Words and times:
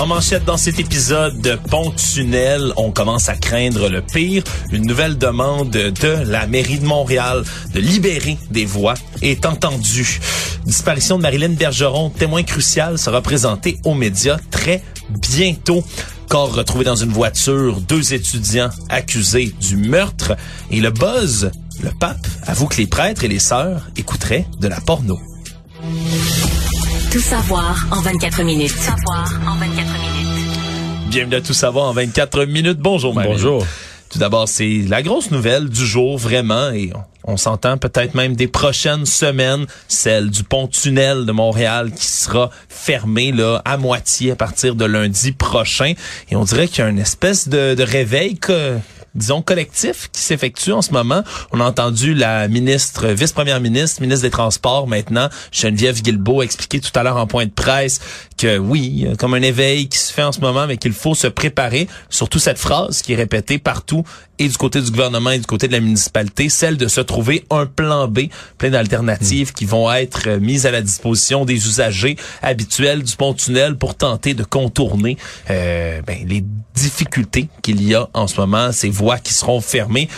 En 0.00 0.06
manchette 0.06 0.44
dans 0.44 0.56
cet 0.56 0.80
épisode 0.80 1.40
de 1.40 1.54
Pont-Tunnel, 1.70 2.72
on 2.76 2.90
commence 2.90 3.28
à 3.28 3.36
craindre 3.36 3.88
le 3.88 4.02
pire. 4.02 4.42
Une 4.72 4.86
nouvelle 4.86 5.16
demande 5.16 5.70
de 5.70 6.08
la 6.26 6.46
mairie 6.46 6.78
de 6.78 6.84
Montréal 6.84 7.44
de 7.72 7.80
libérer 7.80 8.36
des 8.50 8.64
voies 8.64 8.94
est 9.22 9.46
entendue. 9.46 10.20
Disparition 10.66 11.16
de 11.16 11.22
Marilyn 11.22 11.50
Bergeron, 11.50 12.10
témoin 12.10 12.42
crucial, 12.42 12.98
sera 12.98 13.22
présenté 13.22 13.78
aux 13.84 13.94
médias 13.94 14.38
très 14.50 14.82
bientôt. 15.08 15.84
Corps 16.28 16.54
retrouvé 16.54 16.84
dans 16.84 16.96
une 16.96 17.12
voiture, 17.12 17.80
deux 17.80 18.14
étudiants 18.14 18.70
accusés 18.88 19.54
du 19.60 19.76
meurtre 19.76 20.36
et 20.70 20.80
le 20.80 20.90
buzz. 20.90 21.50
Le 21.82 21.90
pape 21.90 22.26
avoue 22.46 22.66
que 22.66 22.78
les 22.78 22.86
prêtres 22.86 23.24
et 23.24 23.28
les 23.28 23.38
sœurs 23.38 23.88
écouteraient 23.96 24.46
de 24.60 24.68
la 24.68 24.80
porno. 24.80 25.18
Tout 27.14 27.20
savoir 27.20 27.86
en 27.92 28.00
24 28.00 28.42
minutes. 28.42 28.72
Tout 28.72 28.82
savoir 28.82 29.40
en 29.46 29.54
24 29.54 29.86
minutes. 30.00 30.58
Bienvenue 31.06 31.36
à 31.36 31.40
Tout 31.40 31.54
savoir 31.54 31.84
en 31.84 31.92
24 31.92 32.44
minutes. 32.46 32.80
Bonjour 32.80 33.14
Marie. 33.14 33.28
Bonjour. 33.28 33.64
Tout 34.08 34.18
d'abord, 34.18 34.48
c'est 34.48 34.82
la 34.88 35.00
grosse 35.00 35.30
nouvelle 35.30 35.68
du 35.68 35.86
jour, 35.86 36.18
vraiment, 36.18 36.72
et 36.72 36.90
on, 36.92 37.34
on 37.34 37.36
s'entend 37.36 37.78
peut-être 37.78 38.16
même 38.16 38.34
des 38.34 38.48
prochaines 38.48 39.06
semaines, 39.06 39.66
celle 39.86 40.28
du 40.28 40.42
pont-tunnel 40.42 41.24
de 41.24 41.30
Montréal 41.30 41.92
qui 41.92 42.06
sera 42.06 42.50
fermé 42.68 43.30
là 43.30 43.62
à 43.64 43.76
moitié 43.76 44.32
à 44.32 44.36
partir 44.36 44.74
de 44.74 44.84
lundi 44.84 45.30
prochain. 45.30 45.92
Et 46.32 46.34
on 46.34 46.42
dirait 46.42 46.66
qu'il 46.66 46.80
y 46.80 46.86
a 46.86 46.90
une 46.90 46.98
espèce 46.98 47.48
de, 47.48 47.76
de 47.76 47.82
réveil 47.84 48.38
que 48.38 48.76
disons, 49.14 49.42
collectif 49.42 50.10
qui 50.12 50.20
s'effectue 50.20 50.72
en 50.72 50.82
ce 50.82 50.92
moment. 50.92 51.22
On 51.52 51.60
a 51.60 51.64
entendu 51.64 52.14
la 52.14 52.48
ministre, 52.48 53.08
vice-première 53.08 53.60
ministre, 53.60 54.00
ministre 54.00 54.22
des 54.22 54.30
Transports 54.30 54.86
maintenant, 54.86 55.28
Geneviève 55.52 56.02
Guilbeault, 56.02 56.42
expliquer 56.42 56.80
tout 56.80 56.90
à 56.94 57.02
l'heure 57.02 57.16
en 57.16 57.26
point 57.26 57.46
de 57.46 57.50
presse 57.50 58.00
que 58.36 58.58
oui, 58.58 59.06
comme 59.18 59.34
un 59.34 59.42
éveil 59.42 59.88
qui 59.88 59.98
se 59.98 60.12
fait 60.12 60.22
en 60.22 60.32
ce 60.32 60.40
moment, 60.40 60.66
mais 60.66 60.76
qu'il 60.76 60.92
faut 60.92 61.14
se 61.14 61.26
préparer. 61.26 61.88
Surtout 62.10 62.38
cette 62.38 62.58
phrase 62.58 63.02
qui 63.02 63.12
est 63.12 63.16
répétée 63.16 63.58
partout 63.58 64.04
et 64.38 64.48
du 64.48 64.56
côté 64.56 64.80
du 64.80 64.90
gouvernement 64.90 65.30
et 65.30 65.38
du 65.38 65.46
côté 65.46 65.68
de 65.68 65.72
la 65.72 65.80
municipalité, 65.80 66.48
celle 66.48 66.76
de 66.76 66.88
se 66.88 67.00
trouver 67.00 67.44
un 67.50 67.66
plan 67.66 68.08
B, 68.08 68.20
plein 68.58 68.70
d'alternatives 68.70 69.52
qui 69.52 69.64
vont 69.64 69.92
être 69.92 70.28
mises 70.40 70.66
à 70.66 70.70
la 70.70 70.82
disposition 70.82 71.44
des 71.44 71.54
usagers 71.54 72.16
habituels 72.42 73.02
du 73.02 73.16
pont-tunnel 73.16 73.76
pour 73.76 73.94
tenter 73.94 74.34
de 74.34 74.44
contourner 74.44 75.16
euh, 75.50 76.02
ben, 76.02 76.18
les 76.26 76.44
difficultés 76.74 77.48
qu'il 77.62 77.82
y 77.82 77.94
a 77.94 78.08
en 78.12 78.26
ce 78.26 78.40
moment, 78.40 78.72
ces 78.72 78.90
voies 78.90 79.18
qui 79.18 79.32
seront 79.32 79.60
fermées. 79.60 80.08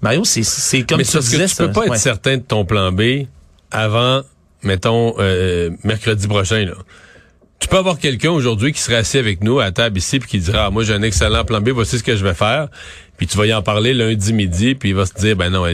Mario, 0.00 0.24
c'est 0.24 0.42
c'est 0.42 0.82
comme 0.82 0.98
Mais 0.98 1.04
tu 1.04 1.18
disais, 1.18 1.38
que 1.38 1.50
tu 1.50 1.56
peux 1.56 1.66
ça. 1.66 1.72
pas 1.72 1.86
être 1.86 1.96
certain 1.96 2.36
de 2.36 2.42
ton 2.42 2.64
plan 2.64 2.92
B 2.92 3.26
avant, 3.70 4.22
mettons, 4.62 5.14
euh, 5.18 5.70
mercredi 5.84 6.26
prochain. 6.28 6.64
Là. 6.64 6.74
Tu 7.58 7.68
peux 7.68 7.78
avoir 7.78 7.98
quelqu'un 7.98 8.30
aujourd'hui 8.30 8.72
qui 8.72 8.80
serait 8.80 8.96
assis 8.96 9.18
avec 9.18 9.42
nous 9.42 9.58
à 9.58 9.64
la 9.64 9.72
table 9.72 9.98
ici 9.98 10.18
puis 10.18 10.28
qui 10.28 10.38
dira 10.38 10.66
ah, 10.66 10.70
moi 10.70 10.84
j'ai 10.84 10.92
un 10.92 11.02
excellent 11.02 11.44
plan 11.44 11.60
B, 11.60 11.70
voici 11.70 11.98
ce 11.98 12.04
que 12.04 12.14
je 12.14 12.22
vais 12.22 12.34
faire. 12.34 12.68
Puis 13.16 13.26
tu 13.26 13.38
vas 13.38 13.46
y 13.46 13.54
en 13.54 13.62
parler 13.62 13.94
lundi 13.94 14.32
midi, 14.34 14.74
puis 14.74 14.90
il 14.90 14.94
va 14.94 15.06
se 15.06 15.14
dire 15.14 15.36
ben 15.36 15.48
non, 15.50 15.64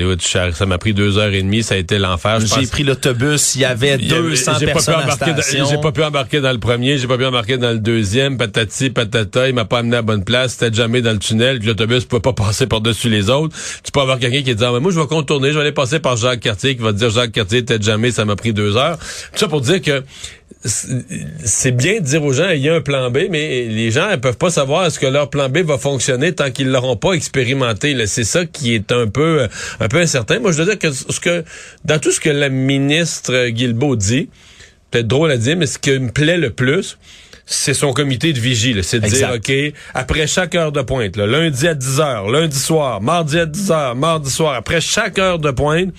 ça 0.53 0.67
m'a 0.67 0.79
pris 0.79 0.95
deux 0.95 1.19
heures 1.19 1.33
et 1.33 1.43
demie, 1.43 1.63
ça 1.63 1.75
a 1.75 1.79
été 1.79 1.99
l'enfer. 1.99 2.39
J'ai 2.41 2.47
pense- 2.47 2.71
pris 2.71 2.85
l'autobus, 2.85 3.55
il 3.57 3.63
y 3.63 3.65
avait 3.65 3.97
Il 3.99 4.09
y 4.09 4.13
avait- 4.15 4.23
200 4.23 4.53
j'ai 4.61 4.67
pas 4.67 4.73
pu 4.73 4.73
personnes 4.75 4.95
à 4.95 5.03
embarquer 5.05 5.33
dans- 5.33 5.43
station. 5.43 5.65
J'ai 5.69 5.79
pas 5.81 5.91
pu 5.93 6.03
embarquer 6.05 6.41
dans 6.41 6.53
le 6.53 6.59
premier, 6.59 6.99
j'ai 6.99 7.07
pas 7.09 7.19
pu 7.19 7.25
embarquer 7.25 7.59
dans 7.59 7.71
le 7.73 7.79
deuxième, 7.81 8.37
patati, 8.39 8.91
patata, 8.91 9.49
il 9.49 9.55
m'a 9.55 9.65
pas 9.65 9.79
amené 9.79 9.95
à 9.95 9.99
la 9.99 10.03
bonne 10.03 10.25
place, 10.25 10.53
c'était 10.59 10.73
jamais 10.75 11.03
dans 11.03 11.13
le 11.13 11.19
tunnel, 11.19 11.59
puis 11.59 11.67
l'autobus 11.69 12.05
pouvait 12.05 12.21
pas 12.23 12.33
passer 12.53 12.67
par-dessus 12.67 13.09
les 13.09 13.29
autres. 13.29 13.57
Tu 13.83 13.91
peux 13.91 14.01
avoir 14.01 14.19
quelqu'un 14.19 14.43
qui 14.43 14.55
dit, 14.55 14.65
ah, 14.65 14.71
mais 14.73 14.81
moi, 14.81 14.93
je 14.93 15.01
vais 15.01 15.07
contourner, 15.07 15.49
je 15.49 15.55
vais 15.55 15.61
aller 15.63 15.73
passer 15.73 15.99
par 15.99 16.17
Jacques 16.17 16.41
Cartier, 16.41 16.77
qui 16.77 16.83
va 16.83 16.93
te 16.93 16.99
dire, 16.99 17.11
Jacques 17.11 17.33
Cartier, 17.33 17.63
peut-être 17.63 17.83
jamais, 17.83 18.13
ça 18.13 18.25
m'a 18.25 18.37
pris 18.37 18.53
deux 18.53 18.77
heures. 18.77 18.99
Tout 18.99 19.39
ça 19.39 19.49
pour 19.49 19.61
dire 19.63 19.83
que 19.83 20.03
c'est 20.65 21.73
bien 21.73 21.95
de 21.95 22.05
dire 22.05 22.23
aux 22.23 22.33
gens, 22.33 22.51
il 22.51 22.61
y 22.61 22.69
a 22.69 22.75
un 22.75 22.81
plan 22.81 23.11
B, 23.11 23.23
mais 23.31 23.65
les 23.65 23.91
gens 23.91 24.11
ne 24.11 24.17
peuvent 24.17 24.37
pas 24.37 24.51
savoir 24.51 24.87
est-ce 24.87 24.99
que 24.99 25.07
leur 25.07 25.29
plan 25.29 25.49
B 25.49 25.59
va 25.59 25.77
fonctionner 25.77 26.33
tant 26.33 26.51
qu'ils 26.51 26.71
l'auront 26.71 26.97
pas 26.97 27.13
expérimenté. 27.13 27.97
C'est 28.07 28.25
ça 28.25 28.47
qui 28.47 28.75
est 28.75 28.93
un 28.93 29.09
peu, 29.09 29.49
un 29.81 29.89
peu 29.89 29.99
incertain. 29.99 30.39
Moi, 30.39 30.53
je 30.53 30.59
dois 30.59 30.67
dire 30.67 30.79
que 30.79 30.93
ce 30.93 31.19
que, 31.19 31.45
dans 31.85 31.99
tout 31.99 32.13
ce 32.13 32.21
que 32.21 32.31
la 32.31 32.49
ministre 32.49 33.49
Guilbeault 33.49 33.97
dit, 33.97 34.29
peut-être 34.91 35.09
drôle 35.09 35.33
à 35.33 35.37
dire, 35.37 35.57
mais 35.57 35.67
ce 35.67 35.79
qui 35.79 35.99
me 35.99 36.11
plaît 36.11 36.39
le 36.39 36.51
plus, 36.51 36.97
c'est 37.45 37.75
son 37.75 37.93
comité 37.93 38.33
de 38.33 38.39
vigie. 38.39 38.77
C'est 38.83 39.01
de 39.01 39.09
dire. 39.09 39.33
OK, 39.35 39.53
après 39.95 40.27
chaque 40.29 40.55
heure 40.55 40.71
de 40.71 40.83
pointe, 40.83 41.17
là, 41.17 41.27
lundi 41.27 41.67
à 41.67 41.75
10 41.75 42.01
heures, 42.01 42.31
lundi 42.31 42.59
soir, 42.59 43.01
mardi 43.01 43.39
à 43.39 43.47
10 43.47 43.71
heures, 43.73 43.97
mardi 43.97 44.31
soir, 44.31 44.55
après 44.55 44.81
chaque 44.81 45.19
heure 45.19 45.39
de 45.41 45.51
pointe, 45.51 45.93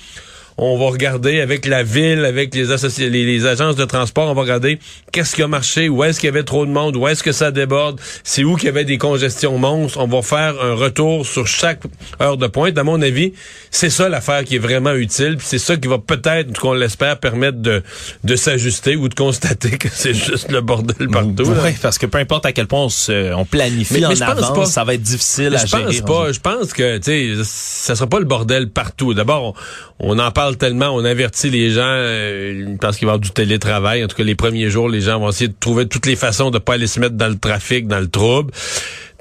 on 0.57 0.77
va 0.77 0.85
regarder 0.91 1.41
avec 1.41 1.65
la 1.65 1.83
ville, 1.83 2.25
avec 2.25 2.53
les, 2.53 2.69
associ- 2.69 3.09
les, 3.09 3.25
les 3.25 3.45
agences 3.45 3.75
de 3.75 3.85
transport, 3.85 4.29
on 4.29 4.33
va 4.33 4.41
regarder 4.41 4.79
qu'est-ce 5.11 5.35
qui 5.35 5.41
a 5.41 5.47
marché, 5.47 5.89
où 5.89 6.03
est-ce 6.03 6.19
qu'il 6.19 6.27
y 6.27 6.29
avait 6.29 6.43
trop 6.43 6.65
de 6.65 6.71
monde, 6.71 6.95
où 6.95 7.07
est-ce 7.07 7.23
que 7.23 7.31
ça 7.31 7.51
déborde, 7.51 7.99
c'est 8.23 8.43
où 8.43 8.55
qu'il 8.55 8.65
y 8.65 8.69
avait 8.69 8.85
des 8.85 8.97
congestions 8.97 9.57
monstres. 9.57 9.97
On 9.99 10.07
va 10.07 10.21
faire 10.21 10.55
un 10.61 10.75
retour 10.75 11.25
sur 11.25 11.47
chaque 11.47 11.81
heure 12.21 12.37
de 12.37 12.47
pointe. 12.47 12.77
À 12.77 12.83
mon 12.83 13.01
avis, 13.01 13.33
c'est 13.71 13.89
ça 13.89 14.09
l'affaire 14.09 14.43
qui 14.43 14.55
est 14.55 14.59
vraiment 14.59 14.93
utile, 14.93 15.37
c'est 15.39 15.57
ça 15.59 15.75
qui 15.77 15.87
va 15.87 15.97
peut-être, 15.97 16.59
qu'on 16.59 16.73
l'espère, 16.73 17.19
permettre 17.19 17.57
de, 17.59 17.81
de 18.23 18.35
s'ajuster 18.35 18.95
ou 18.95 19.09
de 19.09 19.15
constater 19.15 19.71
que 19.77 19.87
c'est 19.91 20.13
juste 20.13 20.51
le 20.51 20.61
bordel 20.61 21.07
partout. 21.09 21.43
Oui, 21.63 21.71
parce 21.81 21.97
que 21.97 22.05
peu 22.05 22.17
importe 22.19 22.45
à 22.45 22.51
quel 22.51 22.67
point 22.67 22.83
on, 22.85 22.89
se, 22.89 23.33
on 23.33 23.45
planifie 23.45 23.93
Mais- 23.95 23.99
mais 24.01 24.05
en 24.07 24.11
je 24.15 24.19
pense 24.19 24.29
avance, 24.43 24.57
pas. 24.57 24.65
ça 24.65 24.83
va 24.83 24.93
être 24.93 25.01
difficile 25.01 25.49
Mais 25.51 25.55
à 25.61 25.65
je 25.65 25.71
pense 25.71 26.01
pas. 26.01 26.31
Je 26.31 26.39
pense 26.39 26.73
que, 26.73 26.97
tu 26.97 27.35
sais, 27.37 27.43
ça 27.43 27.95
sera 27.95 28.07
pas 28.07 28.19
le 28.19 28.25
bordel 28.25 28.69
partout. 28.69 29.13
D'abord, 29.13 29.55
on, 29.99 30.15
on 30.15 30.19
en 30.19 30.31
parle 30.31 30.42
tellement, 30.51 30.89
on 30.95 31.03
avertit 31.05 31.49
les 31.49 31.71
gens 31.71 31.81
euh, 31.85 32.75
parce 32.79 32.97
qu'il 32.97 33.05
va 33.07 33.11
y 33.11 33.15
avoir 33.15 33.19
du 33.19 33.31
télétravail. 33.31 34.03
En 34.03 34.07
tout 34.07 34.15
cas, 34.15 34.23
les 34.23 34.35
premiers 34.35 34.69
jours, 34.69 34.89
les 34.89 35.01
gens 35.01 35.19
vont 35.19 35.29
essayer 35.29 35.47
de 35.47 35.55
trouver 35.59 35.87
toutes 35.87 36.05
les 36.05 36.15
façons 36.15 36.51
de 36.51 36.59
pas 36.59 36.73
aller 36.73 36.87
se 36.87 36.99
mettre 36.99 37.15
dans 37.15 37.27
le 37.29 37.37
trafic, 37.37 37.87
dans 37.87 37.99
le 37.99 38.07
trouble. 38.09 38.51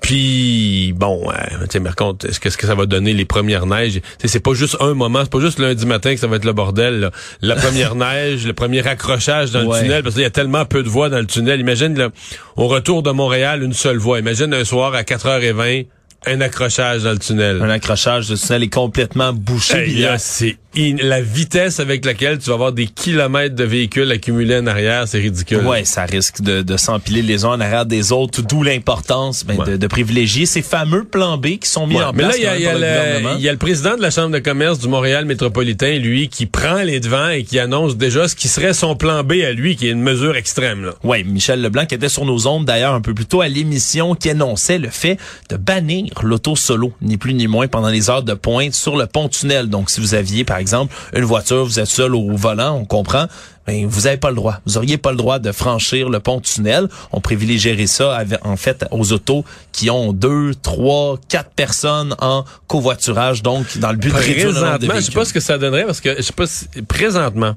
Puis 0.02 0.92
bon, 0.96 1.30
euh, 1.30 1.34
tu 1.70 1.78
sais, 1.78 2.28
est-ce 2.28 2.40
que, 2.40 2.48
est-ce 2.48 2.58
que 2.58 2.66
ça 2.66 2.74
va 2.74 2.86
donner 2.86 3.12
les 3.12 3.24
premières 3.24 3.66
neiges? 3.66 4.00
C'est 4.24 4.40
pas 4.42 4.52
juste 4.52 4.76
un 4.80 4.94
moment, 4.94 5.20
c'est 5.22 5.30
pas 5.30 5.38
juste 5.40 5.60
lundi 5.60 5.86
matin 5.86 6.12
que 6.12 6.20
ça 6.20 6.26
va 6.26 6.36
être 6.36 6.44
le 6.44 6.52
bordel. 6.52 6.98
là. 7.00 7.10
La 7.40 7.54
première 7.54 7.94
neige, 7.96 8.44
le 8.44 8.52
premier 8.52 8.84
accrochage 8.86 9.52
dans 9.52 9.62
Ouais. 9.64 9.78
le 9.78 9.84
tunnel, 9.84 10.02
parce 10.02 10.16
qu'il 10.16 10.24
y 10.24 10.26
a 10.26 10.30
tellement 10.30 10.64
peu 10.64 10.82
de 10.82 10.88
voies 10.88 11.08
dans 11.08 11.20
le 11.20 11.26
tunnel. 11.26 11.60
Imagine 11.60 11.96
là, 11.96 12.08
au 12.56 12.66
retour 12.66 13.04
de 13.04 13.12
Montréal, 13.12 13.62
une 13.62 13.74
seule 13.74 13.98
voie. 13.98 14.18
Imagine 14.18 14.52
un 14.54 14.64
soir 14.64 14.92
à 14.94 15.02
4h20, 15.04 15.86
un 16.26 16.40
accrochage 16.40 17.02
dans 17.02 17.12
le 17.12 17.18
tunnel. 17.18 17.60
Un 17.62 17.70
accrochage 17.70 18.28
de 18.28 18.36
tunnel 18.36 18.62
est 18.64 18.68
complètement 18.72 19.32
bouché. 19.32 19.78
Hey, 19.78 19.98
là, 20.02 20.12
là, 20.12 20.18
c'est 20.18 20.56
in- 20.76 20.96
la 21.02 21.20
vitesse 21.20 21.80
avec 21.80 22.04
laquelle 22.04 22.38
tu 22.38 22.48
vas 22.48 22.54
avoir 22.54 22.72
des 22.72 22.86
kilomètres 22.86 23.54
de 23.56 23.64
véhicules 23.64 24.10
accumulés 24.10 24.58
en 24.58 24.66
arrière, 24.66 25.06
c'est 25.08 25.18
ridicule. 25.18 25.66
Ouais, 25.66 25.84
ça 25.84 26.04
risque 26.04 26.40
de, 26.40 26.62
de 26.62 26.76
s'empiler 26.76 27.22
les 27.22 27.44
uns 27.44 27.50
en 27.50 27.60
arrière 27.60 27.86
des 27.86 28.12
autres, 28.12 28.42
d'où 28.42 28.62
l'importance 28.62 29.44
ben, 29.44 29.56
Ouais. 29.58 29.66
de, 29.72 29.76
de 29.76 29.86
privilégier 29.86 30.46
ces 30.46 30.62
fameux 30.62 31.04
plans 31.04 31.36
B 31.38 31.58
qui 31.58 31.68
sont 31.68 31.86
mis 31.86 31.96
Ouais, 31.96 32.04
en 32.04 32.12
mais 32.12 32.22
là, 32.22 32.28
place 32.28 32.38
il 32.38 32.44
y, 32.44 32.46
a, 32.46 32.50
quand 32.52 32.56
il 32.56 32.62
y 32.62 32.66
a 32.68 32.74
le 32.74 33.34
le, 33.34 33.40
y 33.40 33.48
a 33.48 33.52
le 33.52 33.58
président 33.58 33.96
de 33.96 34.02
la 34.02 34.10
Chambre 34.10 34.30
de 34.30 34.38
commerce 34.38 34.78
du 34.78 34.88
Montréal 34.88 35.24
métropolitain, 35.24 35.98
lui, 35.98 36.28
qui 36.28 36.46
prend 36.46 36.82
les 36.82 37.00
devants 37.00 37.28
et 37.28 37.42
qui 37.44 37.58
annonce 37.58 37.96
déjà 37.96 38.28
ce 38.28 38.36
qui 38.36 38.48
serait 38.48 38.72
son 38.74 38.96
plan 38.96 39.24
B 39.24 39.32
à 39.46 39.52
lui, 39.52 39.76
qui 39.76 39.88
est 39.88 39.92
une 39.92 40.02
mesure 40.02 40.36
extrême. 40.36 40.84
Là. 40.84 40.94
Oui, 41.02 41.24
Michel 41.24 41.60
Leblanc 41.60 41.84
qui 41.86 41.94
était 41.96 42.08
sur 42.08 42.24
nos 42.24 42.46
ondes 42.46 42.64
d'ailleurs 42.64 42.94
un 42.94 43.00
peu 43.00 43.12
plus 43.12 43.26
tôt 43.26 43.40
à 43.40 43.48
l'émission 43.48 44.14
qui 44.14 44.30
annonçait 44.30 44.78
le 44.78 44.88
fait 44.88 45.18
de 45.50 45.56
bannir 45.56 46.11
l'auto 46.22 46.56
solo, 46.56 46.92
ni 47.00 47.16
plus 47.16 47.34
ni 47.34 47.46
moins, 47.46 47.66
pendant 47.68 47.88
les 47.88 48.10
heures 48.10 48.22
de 48.22 48.34
pointe 48.34 48.74
sur 48.74 48.96
le 48.96 49.06
pont-tunnel. 49.06 49.68
Donc 49.68 49.90
si 49.90 50.00
vous 50.00 50.14
aviez 50.14 50.44
par 50.44 50.58
exemple 50.58 50.94
une 51.14 51.24
voiture, 51.24 51.64
vous 51.64 51.80
êtes 51.80 51.86
seul 51.86 52.14
au 52.14 52.36
volant, 52.36 52.74
on 52.76 52.84
comprend, 52.84 53.26
mais 53.66 53.84
vous 53.84 54.06
avez 54.06 54.16
pas 54.16 54.30
le 54.30 54.36
droit. 54.36 54.58
Vous 54.66 54.76
auriez 54.76 54.98
pas 54.98 55.10
le 55.12 55.16
droit 55.16 55.38
de 55.38 55.52
franchir 55.52 56.08
le 56.10 56.20
pont-tunnel. 56.20 56.88
On 57.12 57.20
privilégierait 57.20 57.86
ça 57.86 58.16
avec- 58.16 58.44
en 58.44 58.56
fait 58.56 58.84
aux 58.90 59.12
autos 59.12 59.44
qui 59.72 59.88
ont 59.90 60.12
deux, 60.12 60.52
trois, 60.60 61.18
quatre 61.28 61.50
personnes 61.50 62.14
en 62.20 62.44
covoiturage, 62.66 63.42
donc 63.42 63.78
dans 63.78 63.90
le 63.90 63.96
but 63.96 64.10
de 64.12 64.16
réduire 64.18 64.46
le 64.48 64.52
nombre 64.54 64.78
de 64.78 64.86
Présentement, 64.86 64.94
je 64.96 65.00
sais 65.06 65.12
pas 65.12 65.24
ce 65.24 65.32
que 65.32 65.40
ça 65.40 65.58
donnerait 65.58 65.84
parce 65.84 66.00
que 66.00 66.16
je 66.16 66.22
sais 66.22 66.32
pas 66.32 66.46
si, 66.46 66.66
présentement, 66.88 67.54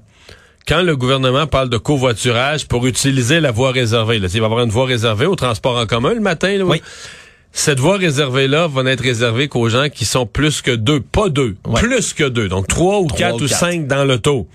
quand 0.67 0.81
le 0.81 0.95
gouvernement 0.95 1.45
parle 1.47 1.69
de 1.69 1.77
covoiturage 1.77 2.67
pour 2.67 2.87
utiliser 2.87 3.39
la 3.39 3.51
voie 3.51 3.71
réservée, 3.71 4.17
là, 4.17 4.27
il 4.33 4.39
va 4.39 4.45
y 4.45 4.45
avoir 4.45 4.63
une 4.63 4.71
voie 4.71 4.85
réservée 4.87 5.27
au 5.27 5.35
transport 5.35 5.77
en 5.77 5.85
commun 5.85 6.13
le 6.15 6.21
matin, 6.21 6.57
là, 6.57 6.65
Oui. 6.65 6.81
Cette 7.57 7.79
voie 7.79 7.95
réservée-là 7.95 8.67
va 8.67 8.83
n'être 8.83 9.01
réservée 9.01 9.47
qu'aux 9.47 9.69
gens 9.69 9.87
qui 9.87 10.03
sont 10.03 10.25
plus 10.25 10.61
que 10.61 10.71
deux, 10.71 10.99
pas 10.99 11.29
deux, 11.29 11.55
Ouais. 11.65 11.79
plus 11.81 12.13
que 12.13 12.25
deux, 12.25 12.49
donc 12.49 12.67
trois 12.67 12.99
ou 12.99 13.07
Trois 13.07 13.17
quatre 13.17 13.35
ou 13.41 13.47
quatre. 13.47 13.57
cinq 13.57 13.87
dans 13.87 14.03
l'auto. 14.03 14.47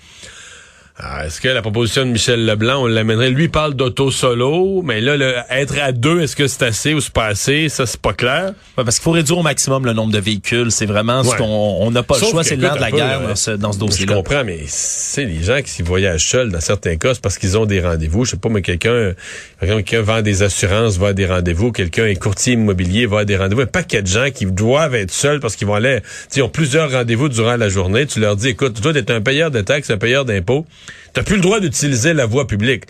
Ah, 1.03 1.25
Est-ce 1.25 1.41
que 1.41 1.47
la 1.47 1.63
proposition 1.63 2.05
de 2.05 2.11
Michel 2.11 2.45
Leblanc, 2.45 2.83
on 2.83 2.85
l'amènerait? 2.85 3.31
Lui 3.31 3.47
parle 3.47 3.73
d'auto 3.73 4.11
solo, 4.11 4.83
mais 4.83 5.01
là, 5.01 5.17
le, 5.17 5.33
être 5.49 5.79
à 5.81 5.91
deux, 5.93 6.21
est-ce 6.21 6.35
que 6.35 6.45
c'est 6.47 6.61
assez 6.63 6.93
ou 6.93 7.01
c'est 7.01 7.11
pas 7.11 7.25
assez? 7.25 7.69
Ça, 7.69 7.87
c'est 7.87 7.99
pas 7.99 8.13
clair. 8.13 8.53
Ouais, 8.77 8.83
parce 8.83 8.97
qu'il 8.97 9.03
faut 9.05 9.11
réduire 9.11 9.39
au 9.39 9.41
maximum 9.41 9.83
le 9.85 9.93
nombre 9.93 10.13
de 10.13 10.19
véhicules. 10.19 10.71
C'est 10.71 10.85
vraiment 10.85 11.23
ce 11.23 11.31
Ouais. 11.31 11.37
qu'on 11.37 11.45
on 11.79 11.89
n'a 11.89 12.03
pas 12.03 12.19
le 12.19 12.25
choix. 12.27 12.43
C'est 12.43 12.55
le 12.55 12.69
de 12.69 12.79
la 12.79 12.91
guerre 12.91 13.21
dans 13.21 13.35
ce, 13.35 13.51
dans 13.51 13.71
ce 13.71 13.79
Je 13.79 13.85
dossier-là. 13.85 14.13
comprends, 14.13 14.43
mais 14.43 14.59
c'est 14.67 15.25
les 15.25 15.41
gens 15.41 15.59
qui 15.63 15.81
voyagent 15.81 16.27
seuls 16.27 16.51
dans 16.51 16.61
certains 16.61 16.97
cas, 16.97 17.15
c'est 17.15 17.21
parce 17.21 17.39
qu'ils 17.39 17.57
ont 17.57 17.65
des 17.65 17.81
rendez-vous. 17.81 18.25
Je 18.25 18.31
sais 18.31 18.37
pas, 18.37 18.49
mais 18.49 18.61
quelqu'un, 18.61 19.13
par 19.59 19.63
exemple, 19.69 19.83
quelqu'un 19.83 20.03
vend 20.03 20.21
des 20.21 20.43
assurances, 20.43 20.97
va 20.99 21.07
à 21.07 21.13
des 21.13 21.25
rendez-vous, 21.25 21.71
quelqu'un 21.71 22.05
est 22.05 22.15
courtier 22.15 22.53
immobilier, 22.53 23.07
va 23.07 23.19
à 23.19 23.25
des 23.25 23.37
rendez-vous. 23.37 23.61
Un 23.61 23.65
paquet 23.65 24.03
de 24.03 24.07
gens 24.07 24.29
qui 24.31 24.45
doivent 24.45 24.93
être 24.93 25.11
seuls 25.11 25.39
parce 25.39 25.55
qu'ils 25.55 25.65
vont 25.67 25.73
aller, 25.73 25.99
ils 26.35 26.43
ont 26.43 26.49
plusieurs 26.49 26.91
rendez-vous 26.91 27.27
durant 27.27 27.55
la 27.55 27.69
journée. 27.69 28.05
Tu 28.05 28.19
leur 28.19 28.35
dis, 28.35 28.49
écoute, 28.49 28.79
toi, 28.79 28.93
t'es 28.93 29.09
un 29.11 29.21
payeur 29.21 29.49
de 29.49 29.61
taxes, 29.61 29.89
un 29.89 29.97
payeur 29.97 30.25
d'impôts. 30.25 30.67
T'as 31.13 31.23
plus 31.23 31.35
le 31.35 31.41
droit 31.41 31.59
d'utiliser 31.59 32.13
la 32.13 32.25
voie 32.25 32.47
publique. 32.47 32.85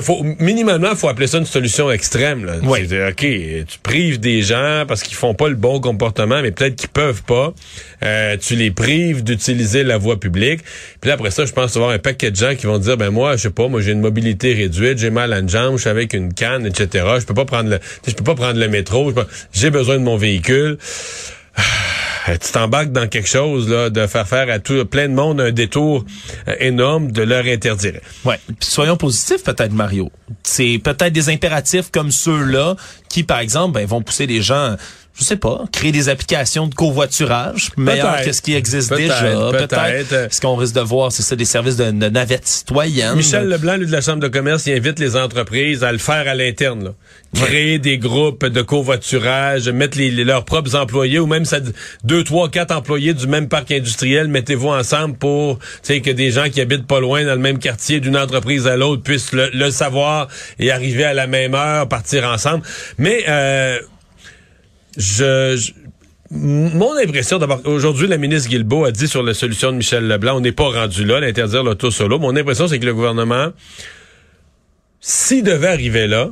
Faut, 0.00 0.22
minimalement, 0.22 0.94
faut 0.94 1.08
appeler 1.08 1.26
ça 1.26 1.38
une 1.38 1.46
solution 1.46 1.90
extrême. 1.90 2.44
Là. 2.44 2.54
Oui. 2.62 2.84
OK, 2.84 3.16
tu 3.18 3.78
prives 3.82 4.20
des 4.20 4.42
gens 4.42 4.84
parce 4.86 5.02
qu'ils 5.02 5.16
font 5.16 5.34
pas 5.34 5.48
le 5.48 5.56
bon 5.56 5.80
comportement, 5.80 6.40
mais 6.40 6.52
peut-être 6.52 6.76
qu'ils 6.76 6.88
peuvent 6.88 7.22
pas. 7.24 7.52
Euh, 8.04 8.36
tu 8.36 8.54
les 8.54 8.70
prives 8.70 9.24
d'utiliser 9.24 9.82
la 9.82 9.98
voie 9.98 10.20
publique. 10.20 10.60
Puis 11.00 11.08
là, 11.08 11.14
après 11.14 11.30
ça, 11.30 11.44
je 11.44 11.52
pense 11.52 11.76
avoir 11.76 11.90
un 11.90 11.98
paquet 11.98 12.30
de 12.30 12.36
gens 12.36 12.54
qui 12.54 12.66
vont 12.66 12.78
dire, 12.78 12.96
ben 12.96 13.10
moi, 13.10 13.36
je 13.36 13.42
sais 13.42 13.50
pas, 13.50 13.68
moi 13.68 13.80
j'ai 13.80 13.92
une 13.92 14.00
mobilité 14.00 14.54
réduite, 14.54 14.98
j'ai 14.98 15.10
mal 15.10 15.32
à 15.32 15.40
une 15.40 15.48
jambe, 15.48 15.76
je 15.76 15.82
suis 15.82 15.90
avec 15.90 16.14
une 16.14 16.32
canne, 16.32 16.64
etc. 16.64 17.04
Je 17.18 17.26
peux 17.26 17.34
pas 17.34 17.44
prendre 17.44 17.70
le, 17.70 17.80
je 18.06 18.12
peux 18.12 18.24
pas 18.24 18.36
prendre 18.36 18.60
le 18.60 18.68
métro, 18.68 19.12
j'ai 19.52 19.70
besoin 19.70 19.96
de 19.96 20.04
mon 20.04 20.16
véhicule. 20.16 20.78
Euh, 22.28 22.36
tu 22.40 22.52
t'embarques 22.52 22.92
dans 22.92 23.08
quelque 23.08 23.28
chose 23.28 23.68
là, 23.68 23.90
de 23.90 24.06
faire 24.06 24.28
faire 24.28 24.48
à 24.48 24.60
tout 24.60 24.84
plein 24.84 25.08
de 25.08 25.14
monde 25.14 25.40
un 25.40 25.50
détour 25.50 26.04
euh, 26.46 26.54
énorme, 26.60 27.10
de 27.10 27.22
leur 27.22 27.44
interdire. 27.46 28.00
Ouais. 28.24 28.38
Soyons 28.60 28.96
positifs 28.96 29.42
peut-être 29.42 29.72
Mario. 29.72 30.10
C'est 30.44 30.80
peut-être 30.82 31.12
des 31.12 31.30
impératifs 31.30 31.90
comme 31.90 32.12
ceux-là 32.12 32.76
qui 33.08 33.24
par 33.24 33.40
exemple 33.40 33.74
ben, 33.74 33.86
vont 33.86 34.02
pousser 34.02 34.26
les 34.26 34.40
gens 34.40 34.76
je 35.14 35.24
sais 35.24 35.36
pas, 35.36 35.64
créer 35.72 35.92
des 35.92 36.08
applications 36.08 36.66
de 36.66 36.74
covoiturage 36.74 37.70
meilleures 37.76 38.22
que 38.24 38.32
ce 38.32 38.40
qui 38.42 38.54
existe 38.54 38.90
déjà. 38.94 39.14
peut-être. 39.52 40.34
Ce 40.34 40.40
qu'on 40.40 40.56
risque 40.56 40.74
de 40.74 40.80
voir, 40.80 41.12
c'est 41.12 41.22
ça, 41.22 41.36
des 41.36 41.44
services 41.44 41.76
de, 41.76 41.90
de 41.90 42.08
navettes 42.08 42.46
citoyennes. 42.46 43.16
Michel 43.16 43.48
Leblanc, 43.48 43.76
lui, 43.76 43.86
de 43.86 43.92
la 43.92 44.00
Chambre 44.00 44.20
de 44.20 44.28
commerce, 44.28 44.66
il 44.66 44.72
invite 44.74 44.98
les 44.98 45.16
entreprises 45.16 45.84
à 45.84 45.92
le 45.92 45.98
faire 45.98 46.26
à 46.28 46.34
l'interne. 46.34 46.84
là. 46.84 46.90
Créer 47.34 47.78
des 47.78 47.98
groupes 47.98 48.44
de 48.44 48.62
covoiturage, 48.62 49.68
mettre 49.68 49.96
les, 49.98 50.10
les- 50.10 50.24
leurs 50.24 50.44
propres 50.44 50.74
employés 50.76 51.18
ou 51.18 51.26
même 51.26 51.44
ça, 51.44 51.58
deux, 52.04 52.24
trois, 52.24 52.48
quatre 52.50 52.72
employés 52.74 53.14
du 53.14 53.26
même 53.26 53.48
parc 53.48 53.70
industriel, 53.70 54.28
mettez-vous 54.28 54.68
ensemble 54.68 55.16
pour 55.16 55.58
que 55.86 56.10
des 56.10 56.30
gens 56.30 56.48
qui 56.50 56.60
habitent 56.60 56.86
pas 56.86 57.00
loin 57.00 57.24
dans 57.24 57.32
le 57.34 57.38
même 57.40 57.58
quartier 57.58 58.00
d'une 58.00 58.16
entreprise 58.16 58.66
à 58.66 58.76
l'autre 58.76 59.02
puissent 59.02 59.32
le, 59.32 59.50
le 59.52 59.70
savoir 59.70 60.28
et 60.58 60.70
arriver 60.70 61.04
à 61.04 61.14
la 61.14 61.26
même 61.26 61.54
heure, 61.54 61.88
partir 61.88 62.24
ensemble. 62.26 62.64
Mais 62.98 63.24
euh, 63.28 63.78
je, 64.96 65.56
je- 65.56 65.72
mon 66.34 66.96
impression, 66.96 67.38
d'abord, 67.38 67.60
aujourd'hui, 67.66 68.06
la 68.08 68.16
ministre 68.16 68.48
Guilbeault 68.48 68.86
a 68.86 68.90
dit 68.92 69.06
sur 69.06 69.22
la 69.22 69.34
solution 69.34 69.70
de 69.70 69.76
Michel 69.76 70.06
Leblanc, 70.08 70.36
on 70.36 70.40
n'est 70.40 70.52
pas 70.52 70.70
rendu 70.70 71.04
là, 71.04 71.20
l'interdire 71.20 71.62
l'auto 71.62 71.90
solo. 71.90 72.18
Mon 72.18 72.34
impression, 72.36 72.68
c'est 72.68 72.78
que 72.78 72.86
le 72.86 72.94
gouvernement, 72.94 73.48
s'il 75.00 75.42
devait 75.44 75.68
arriver 75.68 76.06
là, 76.06 76.30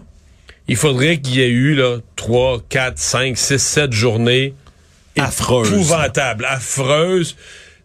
il 0.69 0.77
faudrait 0.77 1.19
qu'il 1.21 1.35
y 1.37 1.41
ait 1.43 1.49
eu 1.49 1.75
là, 1.75 1.99
3, 2.17 2.63
4, 2.69 2.99
5, 2.99 3.37
6, 3.37 3.59
7 3.59 3.93
journées 3.93 4.55
Affreuses. 5.19 5.71
épouvantables, 5.73 6.45
affreuses, 6.47 7.37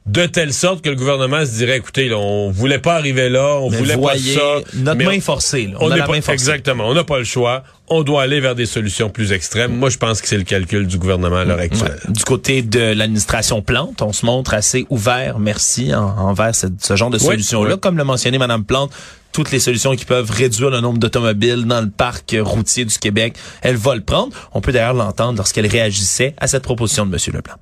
de 0.06 0.26
telle 0.28 0.54
sorte 0.54 0.84
que 0.84 0.90
le 0.90 0.96
gouvernement 0.96 1.44
se 1.46 1.52
dirait, 1.58 1.78
écoutez, 1.78 2.08
là, 2.10 2.18
on 2.18 2.52
voulait 2.52 2.78
pas 2.78 2.94
arriver 2.96 3.28
là, 3.28 3.58
on 3.60 3.72
Mais 3.72 3.78
voulait 3.78 3.96
voyez, 3.96 4.36
pas 4.36 4.40
ça. 4.40 4.78
notre 4.78 4.98
mais 5.00 5.06
main 5.06 5.20
forcée. 5.20 5.66
Là. 5.68 5.78
On, 5.80 5.86
on 5.88 5.92
a 5.92 5.94
n'est 5.96 6.00
la 6.02 6.06
pas, 6.06 6.12
main 6.12 6.22
forcée. 6.22 6.32
exactement, 6.34 6.88
on 6.88 6.94
n'a 6.94 7.04
pas 7.04 7.18
le 7.18 7.24
choix. 7.24 7.64
On 7.88 8.04
doit 8.04 8.22
aller 8.22 8.40
vers 8.40 8.54
des 8.54 8.68
solutions 8.68 9.10
plus 9.10 9.32
extrêmes. 9.32 9.76
Moi, 9.76 9.90
je 9.90 9.98
pense 9.98 10.22
que 10.22 10.28
c'est 10.28 10.38
le 10.38 10.44
calcul 10.44 10.86
du 10.86 10.98
gouvernement 11.00 11.38
à 11.38 11.44
l'heure 11.44 11.60
actuelle. 11.60 12.00
Du 12.10 12.24
côté 12.24 12.62
de 12.62 12.80
l'administration 12.94 13.62
Plante, 13.64 14.02
on 14.04 14.14
se 14.14 14.26
montre 14.28 14.54
assez 14.54 14.86
ouvert, 14.92 15.40
merci, 15.40 15.94
en- 15.96 16.04
envers 16.18 16.54
ce, 16.54 16.68
ce 16.80 16.96
genre 16.96 17.10
de 17.10 17.18
Oui, 17.20 17.44
oui. 17.54 17.80
Comme 17.82 17.98
l'a 17.98 18.04
mentionné 18.04 18.38
Madame 18.38 18.64
Plante, 18.64 18.92
toutes 19.32 19.52
les 19.52 19.60
solutions 19.60 19.96
qui 19.96 20.06
peuvent 20.06 20.30
réduire 20.32 20.70
le 20.70 20.82
nombre 20.82 20.98
d'automobiles 21.00 21.66
dans 21.66 21.82
le 21.82 21.90
parc 21.90 22.36
routier 22.40 22.86
du 22.86 22.98
Québec, 22.98 23.36
elle 23.62 23.76
va 23.76 23.96
le 23.96 24.02
prendre. 24.02 24.36
On 24.54 24.62
peut 24.62 24.72
d'ailleurs 24.72 24.94
l'entendre 24.94 25.38
lorsqu'elle 25.38 25.68
réagissait 25.68 26.34
à 26.38 26.48
cette 26.48 26.64
proposition 26.64 27.06
de 27.08 27.12
M. 27.14 27.20
Leblanc. 27.34 27.56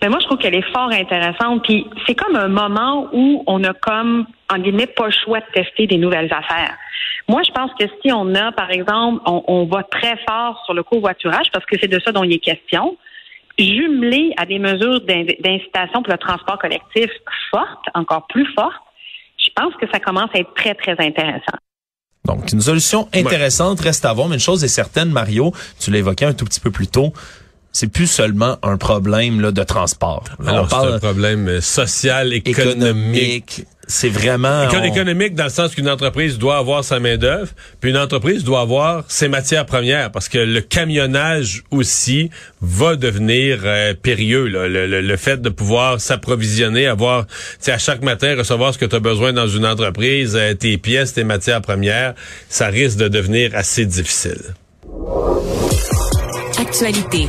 Mais 0.00 0.08
moi, 0.08 0.18
je 0.20 0.26
trouve 0.26 0.38
qu'elle 0.38 0.54
est 0.54 0.72
fort 0.72 0.90
intéressante. 0.90 1.64
Puis 1.64 1.86
c'est 2.06 2.14
comme 2.14 2.36
un 2.36 2.48
moment 2.48 3.08
où 3.12 3.42
on 3.46 3.62
a 3.64 3.74
comme, 3.74 4.26
en 4.50 4.58
guillemets, 4.58 4.86
pas 4.86 5.06
le 5.06 5.12
choix 5.12 5.40
de 5.40 5.46
tester 5.52 5.86
des 5.86 5.98
nouvelles 5.98 6.32
affaires. 6.32 6.76
Moi, 7.28 7.42
je 7.46 7.52
pense 7.52 7.70
que 7.78 7.84
si 8.02 8.12
on 8.12 8.34
a, 8.34 8.52
par 8.52 8.70
exemple, 8.70 9.22
on, 9.26 9.64
va 9.66 9.82
très 9.84 10.16
fort 10.28 10.60
sur 10.64 10.74
le 10.74 10.82
covoiturage, 10.82 11.46
parce 11.52 11.64
que 11.66 11.76
c'est 11.80 11.88
de 11.88 12.00
ça 12.04 12.12
dont 12.12 12.24
il 12.24 12.32
est 12.32 12.38
question, 12.38 12.96
jumelé 13.58 14.32
à 14.38 14.46
des 14.46 14.58
mesures 14.58 15.00
d'in- 15.02 15.24
d'incitation 15.40 16.02
pour 16.02 16.12
le 16.12 16.18
transport 16.18 16.58
collectif 16.58 17.10
fortes, 17.50 17.86
encore 17.94 18.26
plus 18.26 18.46
fortes, 18.54 18.82
je 19.38 19.50
pense 19.54 19.74
que 19.76 19.86
ça 19.92 20.00
commence 20.00 20.30
à 20.34 20.38
être 20.38 20.54
très, 20.54 20.74
très 20.74 20.92
intéressant. 20.92 21.58
Donc, 22.24 22.52
une 22.52 22.60
solution 22.60 23.08
intéressante 23.12 23.80
reste 23.80 24.04
à 24.04 24.12
voir, 24.12 24.28
mais 24.28 24.36
une 24.36 24.40
chose 24.40 24.62
est 24.62 24.68
certaine, 24.68 25.10
Mario, 25.10 25.52
tu 25.80 25.94
évoqué 25.94 26.24
un 26.24 26.34
tout 26.34 26.44
petit 26.44 26.60
peu 26.60 26.70
plus 26.70 26.86
tôt, 26.86 27.12
c'est 27.72 27.88
plus 27.90 28.06
seulement 28.06 28.58
un 28.62 28.76
problème 28.76 29.40
là, 29.40 29.50
de 29.50 29.62
transport. 29.62 30.24
Là, 30.42 30.50
Alors, 30.52 30.68
on 30.72 30.80
c'est 30.88 30.92
un 30.94 30.98
problème 30.98 31.48
euh, 31.48 31.60
social, 31.60 32.32
économique. 32.32 32.78
économique. 32.78 33.64
C'est 33.88 34.08
vraiment... 34.08 34.68
Éco- 34.68 34.76
on- 34.78 34.84
économique 34.84 35.34
dans 35.34 35.44
le 35.44 35.50
sens 35.50 35.74
qu'une 35.74 35.88
entreprise 35.88 36.38
doit 36.38 36.56
avoir 36.56 36.84
sa 36.84 37.00
main 37.00 37.16
d'œuvre, 37.16 37.50
puis 37.80 37.90
une 37.90 37.96
entreprise 37.96 38.44
doit 38.44 38.60
avoir 38.60 39.04
ses 39.08 39.28
matières 39.28 39.66
premières, 39.66 40.10
parce 40.12 40.28
que 40.28 40.38
le 40.38 40.60
camionnage 40.60 41.64
aussi 41.70 42.30
va 42.60 42.94
devenir 42.96 43.58
euh, 43.64 43.92
périlleux. 44.00 44.46
là. 44.46 44.68
Le, 44.68 44.86
le- 44.86 45.00
le 45.00 45.16
fait 45.16 45.42
de 45.42 45.48
pouvoir 45.48 46.00
s'approvisionner, 46.00 46.86
avoir, 46.86 47.26
tu 47.26 47.32
sais, 47.58 47.72
à 47.72 47.78
chaque 47.78 48.02
matin 48.02 48.34
recevoir 48.38 48.72
ce 48.72 48.78
que 48.78 48.86
tu 48.86 48.96
as 48.96 49.00
besoin 49.00 49.32
dans 49.32 49.48
une 49.48 49.66
entreprise, 49.66 50.36
euh, 50.36 50.54
tes 50.54 50.78
pièces, 50.78 51.14
tes 51.14 51.24
matières 51.24 51.60
premières, 51.60 52.14
ça 52.48 52.68
risque 52.68 52.98
de 52.98 53.08
devenir 53.08 53.50
assez 53.54 53.84
difficile. 53.84 54.40
Actualité. 56.58 57.28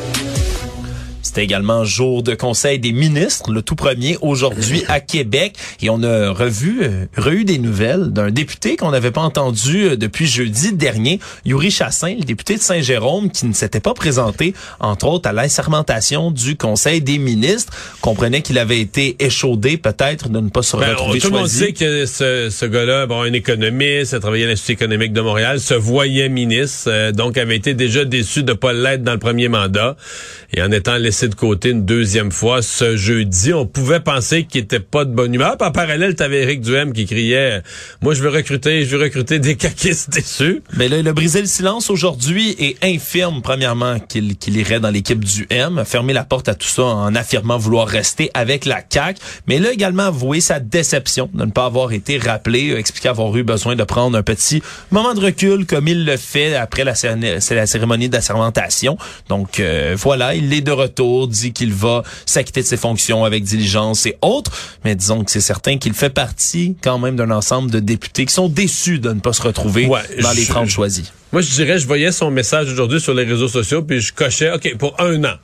C'était 1.31 1.45
également 1.45 1.85
jour 1.85 2.23
de 2.23 2.35
conseil 2.35 2.77
des 2.77 2.91
ministres, 2.91 3.53
le 3.53 3.61
tout 3.61 3.75
premier 3.77 4.17
aujourd'hui 4.19 4.83
à 4.89 4.99
Québec. 4.99 5.55
Et 5.81 5.89
on 5.89 6.03
a 6.03 6.31
revu, 6.31 6.79
euh, 6.83 7.05
reçu 7.15 7.45
des 7.45 7.57
nouvelles 7.57 8.09
d'un 8.11 8.31
député 8.31 8.75
qu'on 8.75 8.91
n'avait 8.91 9.11
pas 9.11 9.21
entendu 9.21 9.83
euh, 9.85 9.95
depuis 9.95 10.27
jeudi 10.27 10.73
dernier, 10.73 11.21
Yuri 11.45 11.71
Chassin, 11.71 12.15
le 12.19 12.25
député 12.25 12.55
de 12.57 12.59
Saint-Jérôme, 12.61 13.31
qui 13.31 13.45
ne 13.45 13.53
s'était 13.53 13.79
pas 13.79 13.93
présenté, 13.93 14.53
entre 14.81 15.07
autres, 15.07 15.29
à 15.29 15.31
l'assermentation 15.31 16.31
du 16.31 16.57
conseil 16.57 16.99
des 16.99 17.17
ministres. 17.17 17.71
Comprenait 18.01 18.41
qu'il 18.41 18.57
avait 18.57 18.81
été 18.81 19.15
échaudé 19.23 19.77
peut-être 19.77 20.27
de 20.27 20.41
ne 20.41 20.49
pas 20.49 20.63
se 20.63 20.75
Ben, 20.75 20.83
on- 20.87 20.89
retrouver 20.95 21.19
tout 21.19 21.27
le 21.31 21.37
monde 21.37 21.47
sait 21.47 21.71
que 21.71 22.05
ce, 22.07 22.49
ce 22.51 22.65
gars-là, 22.65 23.05
bon, 23.05 23.21
un 23.21 23.31
économiste, 23.31 24.13
a 24.13 24.19
travaillé 24.19 24.43
à 24.43 24.47
l'Institut 24.49 24.73
économique 24.73 25.13
de 25.13 25.21
Montréal, 25.21 25.61
se 25.61 25.75
voyait 25.75 26.27
ministre, 26.27 26.89
euh, 26.91 27.13
donc 27.13 27.37
avait 27.37 27.55
été 27.55 27.73
déjà 27.73 28.03
déçu 28.03 28.43
de 28.43 28.51
pas 28.51 28.73
l'être 28.73 29.03
dans 29.03 29.13
le 29.13 29.17
premier 29.19 29.47
mandat. 29.47 29.95
Et 30.53 30.61
en 30.61 30.69
étant 30.73 30.97
laissé 30.97 31.20
de 31.29 31.35
côté 31.35 31.69
une 31.69 31.85
deuxième 31.85 32.31
fois 32.31 32.61
ce 32.61 32.95
jeudi, 32.97 33.53
on 33.53 33.65
pouvait 33.65 33.99
penser 33.99 34.43
qu'il 34.43 34.61
était 34.61 34.79
pas 34.79 35.05
de 35.05 35.11
bonne 35.13 35.33
humeur. 35.33 35.55
En 35.59 35.71
parallèle, 35.71 36.15
t'avais 36.15 36.41
Éric 36.41 36.61
Duhem 36.61 36.93
qui 36.93 37.05
criait 37.05 37.61
Moi, 38.01 38.13
je 38.13 38.21
veux 38.21 38.29
recruter, 38.29 38.85
je 38.85 38.95
veux 38.95 39.03
recruter 39.03 39.39
des 39.39 39.55
caquistes 39.55 40.09
déçus. 40.11 40.61
Mais 40.77 40.87
là, 40.89 40.97
il 40.97 41.07
a 41.07 41.13
brisé 41.13 41.41
le 41.41 41.47
silence 41.47 41.89
aujourd'hui 41.89 42.55
et 42.59 42.77
infirme, 42.83 43.41
premièrement, 43.41 43.99
qu'il 43.99 44.57
irait 44.57 44.79
dans 44.79 44.89
l'équipe 44.89 45.23
du 45.23 45.47
M, 45.49 45.77
a 45.79 45.85
fermé 45.85 46.13
la 46.13 46.23
porte 46.23 46.49
à 46.49 46.55
tout 46.55 46.67
ça 46.67 46.83
en 46.83 47.15
affirmant 47.15 47.57
vouloir 47.57 47.87
rester 47.87 48.29
avec 48.33 48.65
la 48.65 48.81
CAQ. 48.87 49.19
Mais 49.47 49.65
a 49.65 49.71
également 49.71 50.03
avoué 50.03 50.41
sa 50.41 50.59
déception 50.59 51.29
de 51.33 51.45
ne 51.45 51.51
pas 51.51 51.65
avoir 51.65 51.91
été 51.91 52.17
rappelé, 52.17 52.73
expliqué 52.77 53.09
avoir 53.09 53.35
eu 53.37 53.43
besoin 53.43 53.75
de 53.75 53.83
prendre 53.83 54.17
un 54.17 54.23
petit 54.23 54.61
moment 54.89 55.13
de 55.13 55.19
recul 55.19 55.65
comme 55.65 55.87
il 55.87 56.05
le 56.05 56.17
fait 56.17 56.55
après 56.55 56.83
la, 56.83 56.93
cérémonie- 56.93 57.39
c'est 57.39 57.55
la 57.55 57.67
cérémonie 57.67 58.09
d'assermentation. 58.09 58.97
Donc 59.29 59.59
euh, 59.59 59.95
voilà, 59.97 60.35
il 60.35 60.51
est 60.53 60.61
de 60.61 60.71
retour, 60.71 61.10
dit 61.27 61.53
qu'il 61.53 61.73
va 61.73 62.03
s'acquitter 62.25 62.61
de 62.61 62.65
ses 62.67 62.77
fonctions 62.77 63.23
avec 63.25 63.43
diligence 63.43 64.05
et 64.05 64.17
autres. 64.21 64.51
Mais 64.85 64.95
disons 64.95 65.23
que 65.23 65.31
c'est 65.31 65.41
certain 65.41 65.77
qu'il 65.77 65.93
fait 65.93 66.09
partie 66.09 66.75
quand 66.83 66.97
même 66.99 67.15
d'un 67.15 67.31
ensemble 67.31 67.71
de 67.71 67.79
députés 67.79 68.25
qui 68.25 68.33
sont 68.33 68.49
déçus 68.49 68.99
de 68.99 69.11
ne 69.13 69.19
pas 69.19 69.33
se 69.33 69.41
retrouver 69.41 69.85
Ouais, 69.87 70.01
dans 70.21 70.31
les 70.31 70.43
je- 70.43 70.49
30 70.49 70.69
choisis. 70.69 71.11
Moi, 71.31 71.41
je 71.41 71.49
dirais, 71.51 71.77
je 71.79 71.87
voyais 71.87 72.11
son 72.11 72.29
message 72.31 72.71
aujourd'hui 72.71 72.99
sur 72.99 73.13
les 73.13 73.23
réseaux 73.23 73.47
sociaux, 73.47 73.81
puis 73.83 74.01
je 74.01 74.11
cochais, 74.13 74.51
OK, 74.53 74.75
pour 74.77 74.99
un 74.99 75.23
an. 75.23 75.35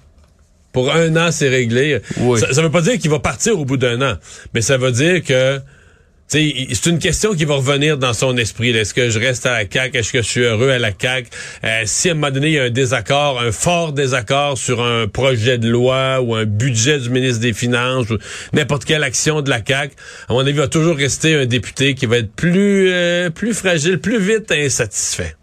Pour 0.73 0.91
un 0.93 1.15
an, 1.15 1.31
c'est 1.31 1.49
réglé. 1.49 2.01
Oui. 2.17 2.39
Ça, 2.39 2.53
ça 2.53 2.61
veut 2.61 2.69
pas 2.69 2.81
dire 2.81 2.99
qu'il 2.99 3.09
va 3.09 3.19
partir 3.19 3.57
au 3.57 3.65
bout 3.65 3.77
d'un 3.77 4.01
an, 4.01 4.15
mais 4.53 4.61
ça 4.61 4.77
veut 4.77 4.91
dire 4.91 5.23
que 5.23 5.59
c'est 6.27 6.85
une 6.85 6.99
question 6.99 7.33
qui 7.33 7.45
va 7.45 7.55
revenir 7.55 7.97
dans 7.97 8.13
son 8.13 8.35
esprit. 8.37 8.69
Est-ce 8.71 8.93
que 8.93 9.09
je 9.09 9.17
reste 9.17 9.45
à 9.45 9.53
la 9.53 9.69
CAQ? 9.69 9.97
Est-ce 9.97 10.11
que 10.11 10.21
je 10.21 10.27
suis 10.27 10.41
heureux 10.41 10.69
à 10.69 10.79
la 10.79 10.91
CAQ? 10.91 11.29
Euh, 11.63 11.83
si 11.85 12.09
à 12.09 12.11
un 12.11 12.15
moment 12.15 12.31
donné, 12.31 12.59
un 12.59 12.69
désaccord, 12.69 13.39
un 13.39 13.53
fort 13.53 13.93
désaccord 13.93 14.57
sur 14.57 14.83
un 14.83 15.07
projet 15.07 15.57
de 15.57 15.69
loi 15.69 16.19
ou 16.21 16.35
un 16.35 16.45
budget 16.45 16.99
du 16.99 17.09
ministre 17.09 17.39
des 17.39 17.53
Finances 17.53 18.09
ou 18.09 18.17
n'importe 18.51 18.83
quelle 18.83 19.03
action 19.03 19.41
de 19.41 19.49
la 19.49 19.61
CAQ, 19.65 19.95
à 20.27 20.33
mon 20.33 20.39
avis, 20.41 20.49
il 20.49 20.57
va 20.57 20.67
toujours 20.67 20.97
rester 20.97 21.33
un 21.35 21.45
député 21.45 21.95
qui 21.95 22.05
va 22.05 22.17
être 22.17 22.33
plus, 22.33 22.91
euh, 22.91 23.29
plus 23.29 23.53
fragile, 23.53 23.99
plus 23.99 24.19
vite 24.19 24.51
insatisfait. 24.51 25.35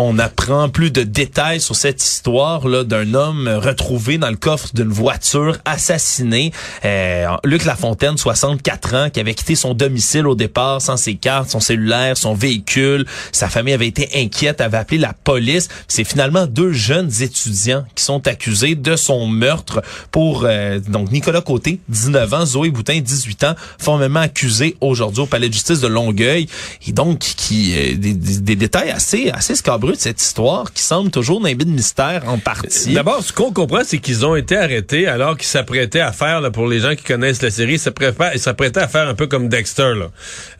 On 0.00 0.16
apprend 0.20 0.68
plus 0.68 0.92
de 0.92 1.02
détails 1.02 1.60
sur 1.60 1.74
cette 1.74 2.00
histoire 2.00 2.68
là 2.68 2.84
d'un 2.84 3.14
homme 3.14 3.48
retrouvé 3.48 4.16
dans 4.16 4.30
le 4.30 4.36
coffre 4.36 4.68
d'une 4.72 4.90
voiture 4.90 5.58
assassiné. 5.64 6.52
Euh, 6.84 7.26
Luc 7.42 7.64
Lafontaine, 7.64 8.16
64 8.16 8.94
ans, 8.94 9.10
qui 9.10 9.18
avait 9.18 9.34
quitté 9.34 9.56
son 9.56 9.74
domicile 9.74 10.28
au 10.28 10.36
départ 10.36 10.80
sans 10.80 10.96
ses 10.96 11.16
cartes, 11.16 11.50
son 11.50 11.58
cellulaire, 11.58 12.16
son 12.16 12.32
véhicule. 12.32 13.06
Sa 13.32 13.48
famille 13.48 13.74
avait 13.74 13.88
été 13.88 14.08
inquiète, 14.14 14.60
avait 14.60 14.76
appelé 14.76 14.98
la 14.98 15.14
police. 15.14 15.66
C'est 15.88 16.04
finalement 16.04 16.46
deux 16.46 16.70
jeunes 16.70 17.10
étudiants 17.20 17.84
qui 17.96 18.04
sont 18.04 18.28
accusés 18.28 18.76
de 18.76 18.94
son 18.94 19.26
meurtre 19.26 19.82
pour 20.12 20.44
euh, 20.44 20.78
donc 20.78 21.10
Nicolas 21.10 21.40
Côté, 21.40 21.80
19 21.88 22.34
ans, 22.34 22.46
Zoé 22.46 22.70
Boutin, 22.70 23.00
18 23.00 23.42
ans, 23.42 23.54
formellement 23.78 24.20
accusés 24.20 24.76
aujourd'hui 24.80 25.22
au 25.22 25.26
palais 25.26 25.48
de 25.48 25.54
justice 25.54 25.80
de 25.80 25.88
Longueuil. 25.88 26.46
Et 26.86 26.92
donc 26.92 27.18
qui 27.18 27.74
euh, 27.76 27.96
des, 27.96 28.14
des, 28.14 28.54
détails 28.54 28.90
assez 28.90 29.30
assez 29.30 29.56
scabreux 29.56 29.87
de 29.92 29.98
cette 29.98 30.20
histoire 30.20 30.72
qui 30.72 30.82
semble 30.82 31.10
toujours 31.10 31.40
d'un 31.40 31.54
de 31.54 31.64
mystère 31.64 32.22
en 32.26 32.38
partie. 32.38 32.94
D'abord, 32.94 33.22
ce 33.22 33.32
qu'on 33.32 33.52
comprend, 33.52 33.80
c'est 33.84 33.98
qu'ils 33.98 34.24
ont 34.24 34.36
été 34.36 34.56
arrêtés 34.56 35.06
alors 35.06 35.36
qu'ils 35.36 35.46
s'apprêtaient 35.46 36.00
à 36.00 36.12
faire, 36.12 36.40
là, 36.40 36.50
pour 36.50 36.66
les 36.66 36.80
gens 36.80 36.94
qui 36.94 37.04
connaissent 37.04 37.42
la 37.42 37.50
série, 37.50 37.74
ils 37.74 38.40
s'apprêtaient 38.40 38.80
à 38.80 38.88
faire 38.88 39.08
un 39.08 39.14
peu 39.14 39.26
comme 39.26 39.48
Dexter, 39.48 39.94
là. 39.94 40.10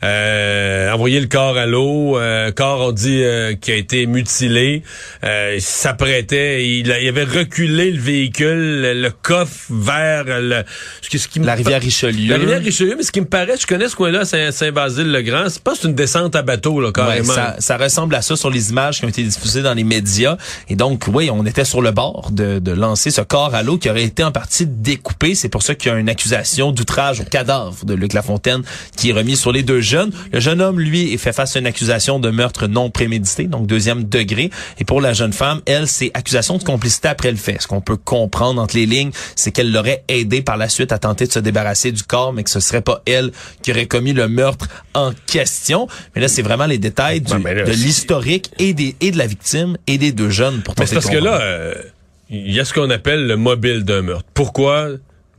Euh, 0.03 0.91
envoyer 0.91 1.19
le 1.19 1.27
corps 1.27 1.57
à 1.57 1.65
l'eau, 1.65 2.17
euh, 2.17 2.51
corps, 2.51 2.87
on 2.87 2.91
dit, 2.91 3.23
euh, 3.23 3.55
qui 3.55 3.71
a 3.71 3.75
été 3.75 4.05
mutilé. 4.05 4.83
Euh, 5.23 5.53
il 5.55 5.61
s'apprêtait, 5.61 6.67
il, 6.67 6.91
avait 6.91 7.23
reculé 7.23 7.91
le 7.91 7.99
véhicule, 7.99 8.81
le, 9.01 9.09
coffre 9.09 9.65
vers 9.69 10.25
le, 10.25 10.63
ce, 11.01 11.27
qui, 11.27 11.39
la 11.39 11.55
rivière 11.55 11.81
Richelieu. 11.81 12.29
La 12.29 12.37
rivière 12.37 12.61
Richelieu, 12.61 12.95
mais 12.97 13.03
ce 13.03 13.11
qui 13.11 13.21
me 13.21 13.27
paraît, 13.27 13.57
je 13.59 13.67
connais 13.67 13.89
ce 13.89 13.95
coin-là, 13.95 14.25
Saint-Basile-le-Grand, 14.25 15.49
c'est 15.49 15.63
pas 15.63 15.73
une 15.83 15.93
descente 15.93 16.35
à 16.35 16.41
bateau, 16.41 16.79
là, 16.79 16.91
carrément. 16.91 17.33
ça, 17.33 17.55
ça 17.59 17.77
ressemble 17.77 18.15
à 18.15 18.21
ça 18.21 18.35
sur 18.35 18.49
les 18.49 18.69
images 18.69 18.99
qui 18.99 19.05
ont 19.05 19.09
été 19.09 19.18
diffusé 19.23 19.61
dans 19.61 19.73
les 19.73 19.83
médias. 19.83 20.37
Et 20.67 20.75
donc, 20.75 21.05
oui, 21.11 21.29
on 21.31 21.45
était 21.45 21.65
sur 21.65 21.81
le 21.81 21.91
bord 21.91 22.29
de, 22.31 22.59
de 22.59 22.71
lancer 22.71 23.11
ce 23.11 23.21
corps 23.21 23.55
à 23.55 23.63
l'eau 23.63 23.77
qui 23.77 23.89
aurait 23.89 24.03
été 24.03 24.23
en 24.23 24.31
partie 24.31 24.65
découpé. 24.65 25.35
C'est 25.35 25.49
pour 25.49 25.63
ça 25.63 25.75
qu'il 25.75 25.91
y 25.91 25.95
a 25.95 25.97
une 25.97 26.09
accusation 26.09 26.71
d'outrage 26.71 27.21
au 27.21 27.23
cadavre 27.23 27.85
de 27.85 27.93
Luc 27.93 28.13
Lafontaine 28.13 28.63
qui 28.95 29.09
est 29.09 29.13
remis 29.13 29.37
sur 29.37 29.51
les 29.51 29.63
deux 29.63 29.81
jeunes. 29.81 30.11
Le 30.31 30.39
jeune 30.39 30.61
homme, 30.61 30.79
lui, 30.79 31.13
est 31.13 31.17
fait 31.17 31.33
face 31.33 31.55
à 31.55 31.59
une 31.59 31.67
accusation 31.67 32.19
de 32.19 32.29
meurtre 32.29 32.67
non 32.67 32.89
prémédité, 32.89 33.45
donc 33.45 33.67
deuxième 33.67 34.03
degré. 34.03 34.49
Et 34.79 34.85
pour 34.85 35.01
la 35.01 35.13
jeune 35.13 35.33
femme, 35.33 35.61
elle, 35.65 35.87
c'est 35.87 36.11
accusation 36.13 36.57
de 36.57 36.63
complicité 36.63 37.07
après 37.07 37.31
le 37.31 37.37
fait. 37.37 37.57
Ce 37.59 37.67
qu'on 37.67 37.81
peut 37.81 37.97
comprendre 37.97 38.61
entre 38.61 38.75
les 38.75 38.85
lignes, 38.85 39.11
c'est 39.35 39.51
qu'elle 39.51 39.71
l'aurait 39.71 40.03
aidé 40.07 40.41
par 40.41 40.57
la 40.57 40.69
suite 40.69 40.91
à 40.91 40.99
tenter 40.99 41.27
de 41.27 41.31
se 41.31 41.39
débarrasser 41.39 41.91
du 41.91 42.03
corps, 42.03 42.33
mais 42.33 42.43
que 42.43 42.49
ce 42.49 42.59
serait 42.59 42.81
pas 42.81 43.01
elle 43.05 43.31
qui 43.61 43.71
aurait 43.71 43.87
commis 43.87 44.13
le 44.13 44.27
meurtre 44.27 44.67
en 44.93 45.11
question. 45.27 45.87
Mais 46.15 46.21
là, 46.21 46.27
c'est 46.27 46.41
vraiment 46.41 46.65
les 46.65 46.77
détails 46.77 47.21
du, 47.21 47.33
de 47.33 47.71
l'historique 47.71 48.51
et 48.59 48.73
des 48.73 48.95
et 49.01 49.11
de 49.11 49.17
la 49.17 49.27
victime 49.27 49.77
et 49.87 49.97
des 49.97 50.11
deux 50.11 50.29
jeunes 50.29 50.61
pour 50.61 50.75
tenter 50.75 50.89
Mais 50.91 50.95
parce 50.95 51.09
que 51.09 51.17
là, 51.17 51.41
euh, 51.41 51.73
il 52.29 52.51
y 52.51 52.59
a 52.59 52.65
ce 52.65 52.73
qu'on 52.73 52.89
appelle 52.89 53.27
le 53.27 53.37
mobile 53.37 53.83
d'un 53.83 54.01
meurtre. 54.01 54.25
Pourquoi 54.33 54.89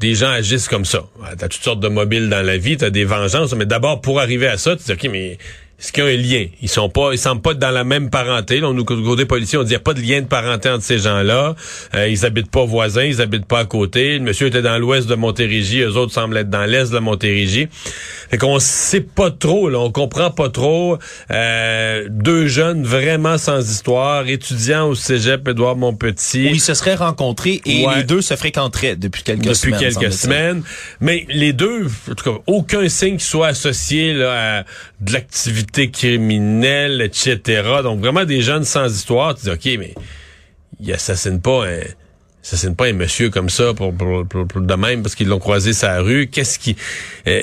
des 0.00 0.14
gens 0.14 0.30
agissent 0.30 0.68
comme 0.68 0.84
ça? 0.84 1.04
T'as 1.38 1.48
toutes 1.48 1.62
sortes 1.62 1.80
de 1.80 1.88
mobiles 1.88 2.28
dans 2.28 2.44
la 2.44 2.56
vie, 2.56 2.76
t'as 2.76 2.90
des 2.90 3.04
vengeances, 3.04 3.54
mais 3.54 3.66
d'abord, 3.66 4.00
pour 4.00 4.20
arriver 4.20 4.48
à 4.48 4.56
ça, 4.56 4.76
tu 4.76 4.84
dis, 4.84 4.92
OK, 4.92 5.08
mais 5.10 5.38
est-ce 5.80 5.92
qu'il 5.92 6.04
y 6.04 6.06
a 6.06 6.10
un 6.10 6.16
lien? 6.16 6.46
Ils 6.60 6.68
sont 6.68 6.90
pas, 6.90 7.12
ils 7.12 7.18
semblent 7.18 7.40
pas 7.40 7.52
être 7.52 7.58
dans 7.58 7.70
la 7.70 7.84
même 7.84 8.10
parenté. 8.10 8.60
Là, 8.60 8.70
nous, 8.75 8.84
côté 8.84 9.25
policiers, 9.25 9.56
on 9.56 9.62
dit 9.62 9.68
qu'il 9.68 9.76
n'y 9.76 9.80
a 9.80 9.84
pas 9.84 9.94
de 9.94 10.02
lien 10.02 10.20
de 10.20 10.26
parenté 10.26 10.68
entre 10.68 10.84
ces 10.84 10.99
gens-là. 10.99 11.54
Euh, 11.94 12.06
ils 12.06 12.26
habitent 12.26 12.50
pas 12.50 12.66
voisins, 12.66 13.04
ils 13.04 13.22
habitent 13.22 13.46
pas 13.46 13.60
à 13.60 13.64
côté. 13.64 14.18
Le 14.18 14.25
monsieur 14.25 14.49
était 14.49 14.60
dans 14.60 14.76
l'ouest 14.76 15.08
de 15.08 15.14
Montérégie, 15.14 15.80
eux 15.80 15.96
autres 15.96 16.12
semblent 16.12 16.37
être 16.37 16.50
dans 16.50 16.66
l'est 16.66 16.92
de 16.92 16.99
Montérégie. 16.99 17.68
Fait 18.30 18.37
qu'on 18.37 18.58
sait 18.58 19.00
pas 19.00 19.30
trop, 19.30 19.70
là, 19.70 19.78
on 19.78 19.90
comprend 19.90 20.30
pas 20.30 20.50
trop. 20.50 20.99
Euh, 21.30 22.06
deux 22.10 22.46
jeunes 22.46 22.84
vraiment 22.84 23.38
sans 23.38 23.66
histoire, 23.70 24.28
étudiants 24.28 24.88
au 24.88 24.94
cégep 24.94 25.49
Édouard 25.49 25.76
Montpetit. 25.76 26.49
Où 26.50 26.54
ils 26.54 26.60
se 26.60 26.75
seraient 26.75 26.94
rencontrés 26.94 27.62
et 27.64 27.87
les 27.96 28.04
deux 28.04 28.20
se 28.20 28.37
fréquenteraient 28.37 28.96
depuis 28.96 29.22
quelques 29.22 29.56
semaines. 29.56 29.78
Depuis 29.78 29.94
quelques 29.94 30.12
semaines. 30.12 30.62
Mais 31.00 31.25
les 31.30 31.54
deux, 31.54 31.87
en 32.10 32.14
tout 32.14 32.32
cas, 32.34 32.38
aucun 32.46 32.87
signe 32.90 33.16
qui 33.16 33.25
soit 33.25 33.46
associé 33.46 34.12
là, 34.12 34.58
à 34.58 34.64
de 35.00 35.14
l'activité 35.14 35.69
criminels, 35.72 37.00
etc. 37.00 37.80
Donc 37.82 38.00
vraiment 38.00 38.24
des 38.24 38.42
jeunes 38.42 38.64
sans 38.64 38.94
histoire. 38.94 39.34
Tu 39.34 39.44
dis, 39.44 39.50
OK, 39.50 39.78
mais 39.78 39.94
il 40.80 40.92
assassine 40.92 41.40
pas 41.40 41.66
un 41.66 41.80
ça 42.42 42.56
c'est 42.56 42.75
pas 42.75 42.87
un 42.87 42.92
monsieur 42.92 43.30
comme 43.30 43.50
ça 43.50 43.75
pour, 43.75 43.92
pour, 43.94 44.26
pour, 44.26 44.61
de 44.61 44.75
même 44.75 45.02
parce 45.02 45.14
qu'ils 45.14 45.28
l'ont 45.28 45.38
croisé 45.38 45.73
sa 45.73 46.00
rue. 46.00 46.28
Qu'est-ce 46.28 46.59
qui 46.59 46.76
euh, 47.26 47.42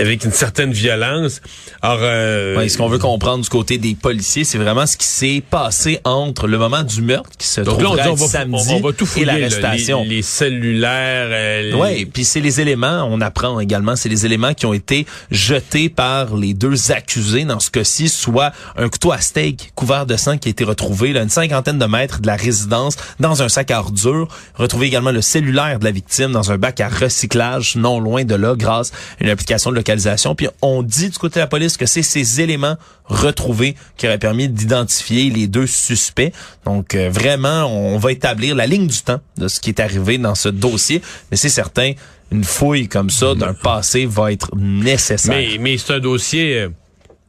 avec 0.00 0.24
une 0.24 0.32
certaine 0.32 0.72
violence. 0.72 1.40
Alors, 1.82 1.98
euh, 2.00 2.68
ce 2.68 2.76
qu'on 2.76 2.88
veut 2.88 2.98
comprendre 2.98 3.42
du 3.42 3.48
côté 3.48 3.78
des 3.78 3.94
policiers, 3.94 4.44
c'est 4.44 4.58
vraiment 4.58 4.86
ce 4.86 4.96
qui 4.96 5.06
s'est 5.06 5.42
passé 5.48 6.00
entre 6.04 6.46
le 6.46 6.58
moment 6.58 6.82
du 6.82 7.02
meurtre 7.02 7.30
qui 7.36 7.46
se 7.46 7.60
trouve 7.60 7.96
samedi 8.28 8.74
on 8.74 8.80
va 8.80 8.92
tout 8.92 9.08
et 9.16 9.24
l'arrestation. 9.24 10.02
Les, 10.04 10.16
les, 10.16 10.22
cellulaires. 10.22 11.28
Euh, 11.30 11.72
oui, 11.74 12.06
puis 12.06 12.24
c'est 12.24 12.40
les 12.40 12.60
éléments. 12.60 13.08
On 13.10 13.20
apprend 13.20 13.58
également, 13.60 13.96
c'est 13.96 14.08
les 14.08 14.26
éléments 14.26 14.54
qui 14.54 14.66
ont 14.66 14.74
été 14.74 15.06
jetés 15.30 15.88
par 15.88 16.36
les 16.36 16.54
deux 16.54 16.92
accusés 16.92 17.44
dans 17.44 17.60
ce 17.60 17.70
cas-ci, 17.70 18.08
soit 18.08 18.52
un 18.76 18.88
couteau 18.88 19.12
à 19.12 19.20
steak 19.20 19.72
couvert 19.74 20.06
de 20.06 20.16
sang 20.16 20.38
qui 20.38 20.48
a 20.48 20.50
été 20.50 20.64
retrouvé 20.64 21.12
là, 21.12 21.22
une 21.22 21.30
cinquantaine 21.30 21.78
de 21.78 21.86
mètres 21.86 22.20
de 22.20 22.26
la 22.26 22.36
résidence 22.36 22.96
dans 23.18 23.42
un 23.42 23.48
sac 23.48 23.70
à 23.70 23.80
ordures 23.80 24.19
Retrouver 24.54 24.86
également 24.86 25.12
le 25.12 25.22
cellulaire 25.22 25.78
de 25.78 25.84
la 25.84 25.90
victime 25.90 26.32
dans 26.32 26.52
un 26.52 26.58
bac 26.58 26.80
à 26.80 26.88
recyclage 26.88 27.76
non 27.76 28.00
loin 28.00 28.24
de 28.24 28.34
là 28.34 28.54
grâce 28.56 28.92
à 29.20 29.24
une 29.24 29.30
application 29.30 29.70
de 29.70 29.76
localisation. 29.76 30.34
Puis 30.34 30.48
on 30.62 30.82
dit 30.82 31.10
du 31.10 31.18
côté 31.18 31.36
de 31.36 31.44
la 31.44 31.46
police 31.46 31.76
que 31.76 31.86
c'est 31.86 32.02
ces 32.02 32.40
éléments 32.40 32.76
retrouvés 33.04 33.76
qui 33.96 34.06
auraient 34.06 34.18
permis 34.18 34.48
d'identifier 34.48 35.30
les 35.30 35.46
deux 35.46 35.66
suspects. 35.66 36.32
Donc 36.64 36.94
euh, 36.94 37.10
vraiment, 37.10 37.66
on 37.66 37.98
va 37.98 38.12
établir 38.12 38.54
la 38.54 38.66
ligne 38.66 38.86
du 38.86 39.00
temps 39.02 39.20
de 39.36 39.48
ce 39.48 39.60
qui 39.60 39.70
est 39.70 39.80
arrivé 39.80 40.18
dans 40.18 40.34
ce 40.34 40.48
dossier. 40.48 41.02
Mais 41.30 41.36
c'est 41.36 41.48
certain, 41.48 41.92
une 42.30 42.44
fouille 42.44 42.88
comme 42.88 43.10
ça 43.10 43.34
d'un 43.34 43.54
passé 43.54 44.06
va 44.06 44.32
être 44.32 44.50
nécessaire. 44.56 45.34
Mais, 45.34 45.58
mais 45.58 45.78
c'est 45.78 45.94
un 45.94 46.00
dossier... 46.00 46.68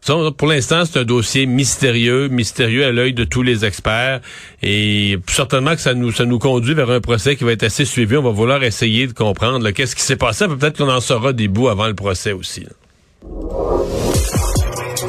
Pour 0.05 0.48
l'instant, 0.48 0.84
c'est 0.86 1.00
un 1.00 1.03
dossier 1.03 1.46
mystérieux, 1.46 2.27
mystérieux 2.27 2.86
à 2.86 2.91
l'œil 2.91 3.13
de 3.13 3.24
tous 3.24 3.43
les 3.43 3.65
experts. 3.65 4.22
Et 4.63 5.20
certainement 5.27 5.75
que 5.75 5.81
ça 5.81 5.93
nous, 5.93 6.12
ça 6.12 6.25
nous 6.25 6.39
conduit 6.39 6.74
vers 6.74 6.89
un 6.89 7.01
procès 7.01 7.36
qui 7.36 7.43
va 7.43 7.51
être 7.51 7.63
assez 7.63 7.86
suivi. 7.86 8.17
On 8.17 8.24
va 8.24 8.31
vouloir 8.31 8.63
essayer 8.63 9.05
de 9.05 9.13
comprendre 9.13 9.70
qu'est-ce 9.70 9.96
qui 9.96 10.01
s'est 10.01 10.15
passé. 10.15 10.48
Peut-être 10.48 10.77
qu'on 10.77 10.89
en 10.89 11.01
saura 11.01 11.34
des 11.34 11.48
bouts 11.48 11.70
avant 11.70 11.88
le 11.88 11.93
procès 11.93 12.31
aussi. 12.31 12.65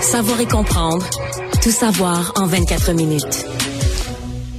Savoir 0.00 0.40
et 0.40 0.46
comprendre. 0.46 1.08
Tout 1.62 1.70
savoir 1.70 2.32
en 2.36 2.46
24 2.46 2.92
minutes 2.92 3.51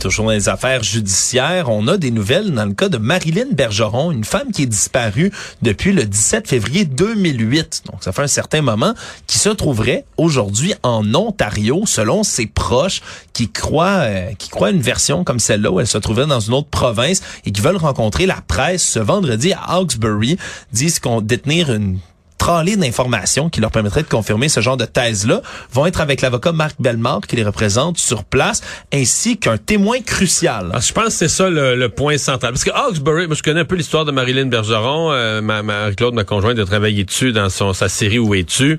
toujours 0.03 0.25
dans 0.25 0.31
les 0.31 0.50
affaires 0.50 0.83
judiciaires, 0.83 1.69
on 1.69 1.88
a 1.88 1.98
des 1.98 2.12
nouvelles 2.12 2.51
dans 2.51 2.65
le 2.65 2.74
cas 2.74 2.89
de 2.89 2.98
Marilyn 2.98 3.48
Bergeron, 3.53 4.12
une 4.12 4.25
femme 4.25 4.51
qui 4.51 4.63
est 4.63 4.67
disparue 4.67 5.31
depuis 5.62 5.93
le 5.93 6.03
17 6.03 6.45
février 6.45 6.83
2008. 6.83 7.83
Donc, 7.89 8.03
ça 8.03 8.12
fait 8.12 8.22
un 8.22 8.27
certain 8.27 8.62
moment, 8.62 8.93
qui 9.27 9.39
se 9.39 9.48
trouverait 9.48 10.03
aujourd'hui 10.17 10.74
en 10.83 11.15
Ontario, 11.15 11.83
selon 11.86 12.24
ses 12.24 12.48
proches, 12.48 13.01
qui 13.31 13.50
croient, 13.50 14.01
euh, 14.01 14.33
qui 14.38 14.50
croient 14.50 14.72
une 14.72 14.81
version 14.81 15.24
comme 15.24 15.39
celle-là 15.39 15.72
où 15.72 15.79
elle 15.79 15.88
se 15.88 15.98
trouvait 15.98 16.25
dans 16.25 16.41
une 16.41 16.53
autre 16.53 16.69
province 16.69 17.22
et 17.45 17.51
qui 17.53 17.62
veulent 17.62 17.77
rencontrer 17.77 18.25
la 18.25 18.41
presse 18.45 18.83
ce 18.83 19.00
vendredi 19.00 19.53
à 19.53 19.75
Hawkesbury, 19.75 20.38
disent 20.74 21.00
qu'on 21.00 21.22
détenir 21.22 21.72
une 21.72 22.00
tralée 22.44 22.76
d'informations 22.76 23.50
qui 23.50 23.62
leur 23.62 23.72
permettraient 23.72 24.04
de 24.04 24.10
confirmer 24.10 24.50
ce 24.50 24.60
genre 24.60 24.76
de 24.76 24.84
thèse-là 24.84 25.42
vont 25.72 25.86
être 25.86 26.02
avec 26.02 26.20
l'avocat 26.20 26.52
Marc 26.52 26.76
Bellemare 26.78 27.22
qui 27.22 27.38
les 27.38 27.46
représente 27.46 27.98
sur 27.98 28.26
place, 28.26 28.62
ainsi 28.94 29.38
qu'un 29.38 29.58
témoin 29.58 30.02
crucial. 30.02 30.74
je 30.86 30.92
pense 30.92 31.06
que 31.06 31.12
c'est 31.12 31.30
ça 31.30 31.50
le, 31.50 31.88
point 31.88 32.18
central. 32.18 32.52
Parce 32.52 32.66
que 32.66 32.72
Hawkesbury, 32.72 33.28
moi 33.28 33.38
je 33.38 33.44
connais 33.44 33.62
un 33.62 33.66
peu 33.66 33.78
l'histoire 33.78 34.04
de 34.04 34.12
Marilyn 34.12 34.48
Bergeron, 34.48 35.14
euh, 35.14 35.40
ma, 35.40 35.94
Claude, 35.94 36.16
ma 36.16 36.26
conjointe, 36.26 36.60
a 36.60 36.66
travaillé 36.66 37.06
dessus 37.06 37.32
dans 37.32 37.48
son, 37.48 37.72
sa 37.72 37.88
série 37.88 38.20
Où 38.20 38.36
es-tu? 38.36 38.78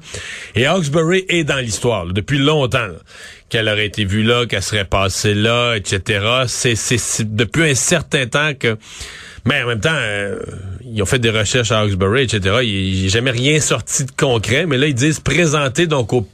Et 0.54 0.66
Hawkesbury 0.66 1.24
est 1.30 1.44
dans 1.44 1.56
l'histoire 1.56 2.04
depuis 2.04 2.36
longtemps. 2.36 2.88
qu'elle 3.48 3.70
aurait 3.70 3.86
été 3.86 4.04
vue 4.04 4.24
là, 4.24 4.44
qu'elle 4.44 4.62
serait 4.62 4.84
passée 4.84 5.32
là, 5.32 5.74
etc. 5.74 6.44
C'est 6.48 7.34
depuis 7.34 7.70
un 7.70 7.74
certain 7.74 8.26
temps 8.26 8.52
que 8.52 8.76
mais 9.46 9.62
en 9.62 9.66
même 9.66 9.80
temps, 9.80 9.90
euh, 9.92 10.38
ils 10.94 11.02
ont 11.02 11.06
fait 11.06 11.18
des 11.18 11.30
recherches 11.30 11.72
à 11.72 11.80
Hawkesbury, 11.80 12.22
etc. 12.22 12.58
Il 12.62 13.06
a 13.06 13.08
jamais 13.08 13.32
rien 13.32 13.58
sorti 13.58 14.04
de 14.04 14.12
concret. 14.12 14.64
Mais 14.64 14.78
là, 14.78 14.86
ils 14.86 14.94
disent 14.94 15.18
présenter 15.18 15.88
donc 15.88 16.12
au, 16.12 16.24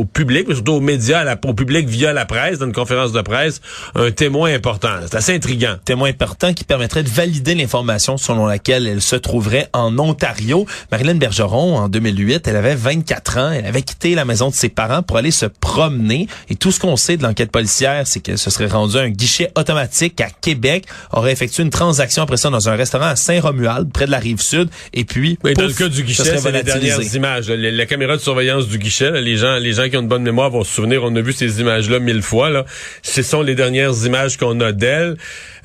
au 0.00 0.04
public, 0.04 0.46
mais 0.48 0.54
surtout 0.54 0.72
aux 0.72 0.80
médias, 0.80 1.20
à 1.20 1.24
la, 1.24 1.38
au 1.44 1.54
public 1.54 1.86
via 1.86 2.12
la 2.12 2.24
presse, 2.24 2.58
dans 2.58 2.66
une 2.66 2.72
conférence 2.72 3.12
de 3.12 3.20
presse, 3.20 3.60
un 3.94 4.10
témoin 4.10 4.52
important. 4.52 4.88
C'est 5.02 5.16
assez 5.16 5.34
intriguant. 5.34 5.76
Témoin 5.84 6.08
important 6.08 6.54
qui 6.54 6.64
permettrait 6.64 7.02
de 7.02 7.08
valider 7.08 7.54
l'information 7.54 8.16
selon 8.16 8.46
laquelle 8.46 8.86
elle 8.86 9.02
se 9.02 9.16
trouverait 9.16 9.68
en 9.72 9.98
Ontario. 9.98 10.66
Marilyn 10.90 11.16
Bergeron, 11.16 11.76
en 11.76 11.88
2008, 11.88 12.48
elle 12.48 12.56
avait 12.56 12.74
24 12.74 13.38
ans. 13.38 13.50
Elle 13.52 13.66
avait 13.66 13.82
quitté 13.82 14.14
la 14.14 14.24
maison 14.24 14.48
de 14.48 14.54
ses 14.54 14.70
parents 14.70 15.02
pour 15.02 15.18
aller 15.18 15.30
se 15.30 15.46
promener. 15.46 16.28
Et 16.48 16.56
tout 16.56 16.72
ce 16.72 16.80
qu'on 16.80 16.96
sait 16.96 17.16
de 17.16 17.22
l'enquête 17.22 17.50
policière, 17.50 18.06
c'est 18.06 18.20
qu'elle 18.20 18.38
se 18.38 18.50
serait 18.50 18.66
rendue 18.66 18.96
à 18.96 19.02
un 19.02 19.10
guichet 19.10 19.50
automatique 19.56 20.20
à 20.20 20.28
Québec, 20.30 20.86
aurait 21.12 21.32
effectué 21.32 21.62
une 21.62 21.70
transaction 21.70 22.22
après 22.22 22.38
ça 22.38 22.48
dans 22.48 22.68
un 22.68 22.76
restaurant 22.76 23.06
à 23.06 23.16
Saint-Romuald, 23.16 23.92
près 23.92 24.06
de 24.06 24.10
la 24.10 24.18
rive 24.18 24.40
sud. 24.40 24.70
Et 24.94 25.04
puis, 25.04 25.38
oui, 25.44 25.52
pouf, 25.52 25.62
dans 25.62 25.68
le 25.68 25.74
cas 25.74 25.88
du 25.88 26.02
guichet, 26.04 26.38
c'est 26.38 26.52
les 26.52 26.62
dernières 26.62 27.14
images. 27.14 27.48
La, 27.50 27.86
caméra 27.86 28.16
de 28.16 28.22
surveillance 28.22 28.68
du 28.68 28.78
guichet, 28.78 29.10
là, 29.10 29.20
les 29.20 29.36
gens, 29.36 29.56
les 29.56 29.72
gens 29.72 29.89
qui 29.90 29.96
ont 29.96 30.02
une 30.02 30.08
bonne 30.08 30.22
mémoire 30.22 30.50
vont 30.50 30.64
se 30.64 30.74
souvenir. 30.74 31.04
On 31.04 31.14
a 31.14 31.20
vu 31.20 31.32
ces 31.32 31.60
images-là 31.60 31.98
mille 31.98 32.22
fois. 32.22 32.50
Là. 32.50 32.64
Ce 33.02 33.22
sont 33.22 33.42
les 33.42 33.54
dernières 33.54 33.94
images 34.06 34.36
qu'on 34.36 34.58
a 34.60 34.72
d'elle. 34.72 35.16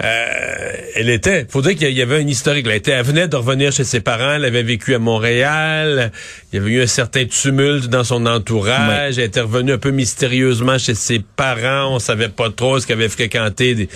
Euh, 0.03 0.74
elle 0.96 1.10
était, 1.10 1.46
faut 1.50 1.62
dire 1.62 1.75
qu'il 1.75 1.91
y 1.91 2.01
avait 2.01 2.17
un 2.17 2.27
historique. 2.27 2.65
Elle, 2.67 2.75
était, 2.75 2.91
elle 2.91 3.05
venait 3.05 3.27
de 3.27 3.36
revenir 3.36 3.72
chez 3.72 3.84
ses 3.84 4.01
parents. 4.01 4.34
Elle 4.34 4.46
avait 4.46 4.63
vécu 4.63 4.94
à 4.96 5.00
Montréal. 5.00 6.12
Il 6.51 6.58
y 6.58 6.62
avait 6.62 6.72
eu 6.72 6.82
un 6.82 6.88
certain 6.88 7.25
tumulte 7.25 7.88
dans 7.88 8.03
son 8.03 8.25
entourage. 8.25 9.17
Elle 9.17 9.25
était 9.25 9.41
revenue 9.41 9.74
un 9.74 9.77
peu 9.77 9.91
mystérieusement 9.91 10.77
chez 10.77 10.96
ses 10.96 11.20
parents. 11.20 11.96
On 11.96 12.00
savait 12.00 12.29
pas 12.29 12.50
trop 12.50 12.79
ce 12.79 12.88
qu'elle 12.88 12.98
avait 12.98 13.10
fréquenté. 13.10 13.75
Des 13.75 13.89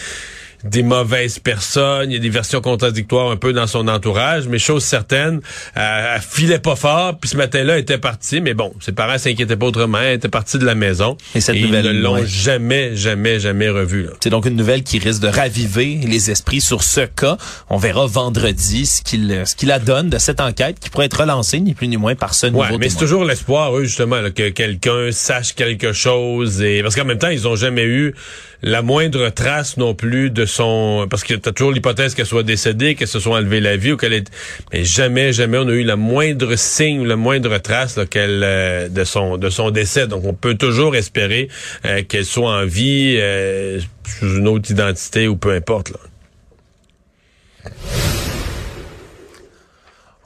des 0.64 0.84
mauvaises 0.84 1.40
personnes, 1.40 2.12
il 2.12 2.14
y 2.14 2.18
a 2.18 2.20
des 2.20 2.30
versions 2.30 2.62
contradictoires 2.62 3.32
un 3.32 3.38
peu 3.38 3.54
dans 3.54 3.68
son 3.68 3.88
entourage, 3.88 4.48
mais 4.48 4.60
chose 4.60 4.84
certaine, 4.84 5.42
euh, 5.78 6.16
elle 6.16 6.22
filait 6.22 6.60
pas 6.60 6.76
fort, 6.76 7.18
puis 7.18 7.30
ce 7.30 7.38
matin-là, 7.38 7.76
elle 7.76 7.82
était 7.82 7.98
partie, 7.98 8.42
mais 8.42 8.54
bon, 8.54 8.74
ses 8.80 8.92
parents 8.92 9.18
s'inquiétaient 9.18 9.56
pas 9.56 9.68
autrement, 9.68 10.00
elle 10.00 10.16
était 10.16 10.30
partie 10.30 10.58
de 10.58 10.66
la 10.66 10.76
maison. 10.76 11.18
Et 11.36 11.42
cette 11.42 11.56
nouvelle, 11.56 11.86
ils 11.86 11.98
ne 11.98 12.02
l'ont 12.02 12.26
jamais, 12.26 12.96
jamais, 12.96 13.40
jamais 13.40 13.70
revue. 13.70 14.08
C'est 14.22 14.30
donc 14.30 14.46
une 14.46 14.56
nouvelle 14.56 14.84
qui 14.84 15.00
risque 15.00 15.22
de 15.22 15.28
raviver 15.28 16.00
les 16.06 16.32
esprits 16.32 16.62
sur 16.62 16.84
ce 16.84 17.02
cas. 17.02 17.38
On 17.70 17.78
verra 17.78 18.06
vendredi 18.06 18.86
ce 18.86 19.02
qu'il 19.02 19.44
ce 19.46 19.56
qu'il 19.56 19.72
adonne 19.72 20.10
de 20.10 20.18
cette 20.18 20.42
enquête 20.42 20.80
qui 20.80 20.90
pourrait 20.90 21.06
être 21.06 21.22
relancée, 21.22 21.60
ni 21.60 21.74
plus 21.74 21.88
ni 21.88 21.98
moins, 21.98 22.16
par 22.16 22.34
ce 22.34 22.48
nouveau 22.48 22.64
ouais, 22.64 22.78
mais 22.80 22.90
c'est 22.90 22.98
toujours 22.98 23.24
l'espoir, 23.24 23.78
eux, 23.78 23.84
justement, 23.84 24.22
que 24.36 24.50
quelqu'un 24.50 25.12
sache 25.12 25.54
quelque 25.54 25.94
chose, 25.94 26.62
et 26.62 26.82
parce 26.82 26.96
qu'en 26.96 27.06
même 27.06 27.18
temps, 27.18 27.30
ils 27.30 27.48
ont 27.48 27.56
jamais 27.56 27.86
eu 27.86 28.16
la 28.62 28.82
moindre 28.82 29.30
trace 29.30 29.78
non 29.78 29.94
plus 29.96 30.30
de 30.30 30.46
son 30.46 31.08
parce 31.10 31.24
que 31.24 31.34
t'as 31.34 31.52
toujours 31.52 31.72
l'hypothèse 31.72 32.14
qu'elle 32.16 32.26
soit 32.26 32.44
décédée, 32.44 32.96
qu'elle 32.96 33.08
se 33.08 33.20
soit 33.20 33.38
enlevée 33.38 33.62
la 33.62 33.78
vie 33.78 33.94
ou 33.94 33.98
qu'elle 33.98 34.14
est 34.14 34.30
mais 34.74 34.84
jamais 34.84 35.32
jamais 35.34 35.58
on 35.58 35.68
a 35.68 35.72
eu 35.72 35.84
la 35.84 35.96
moindre 35.96 36.56
signe 36.56 37.06
la 37.06 37.16
moindre 37.16 37.58
trace 37.60 38.00
qu'elle 38.10 38.42
euh, 38.44 38.90
de 38.90 39.04
son 39.04 39.38
de 39.38 39.50
son 39.50 39.72
décès. 39.72 40.08
Donc 40.08 40.26
on 40.26 40.34
peut 40.34 40.56
toujours 40.56 40.96
espérer 40.96 41.48
euh, 41.86 42.04
qu'elle 42.04 42.26
soit 42.26 42.52
en 42.52 42.66
vie 42.66 43.16
euh, 43.18 43.80
sous 44.06 44.38
une 44.38 44.48
autre 44.48 44.70
identité 44.72 45.28
ou 45.28 45.38
peu 45.38 45.54
importe 45.54 45.92
là. 45.92 46.00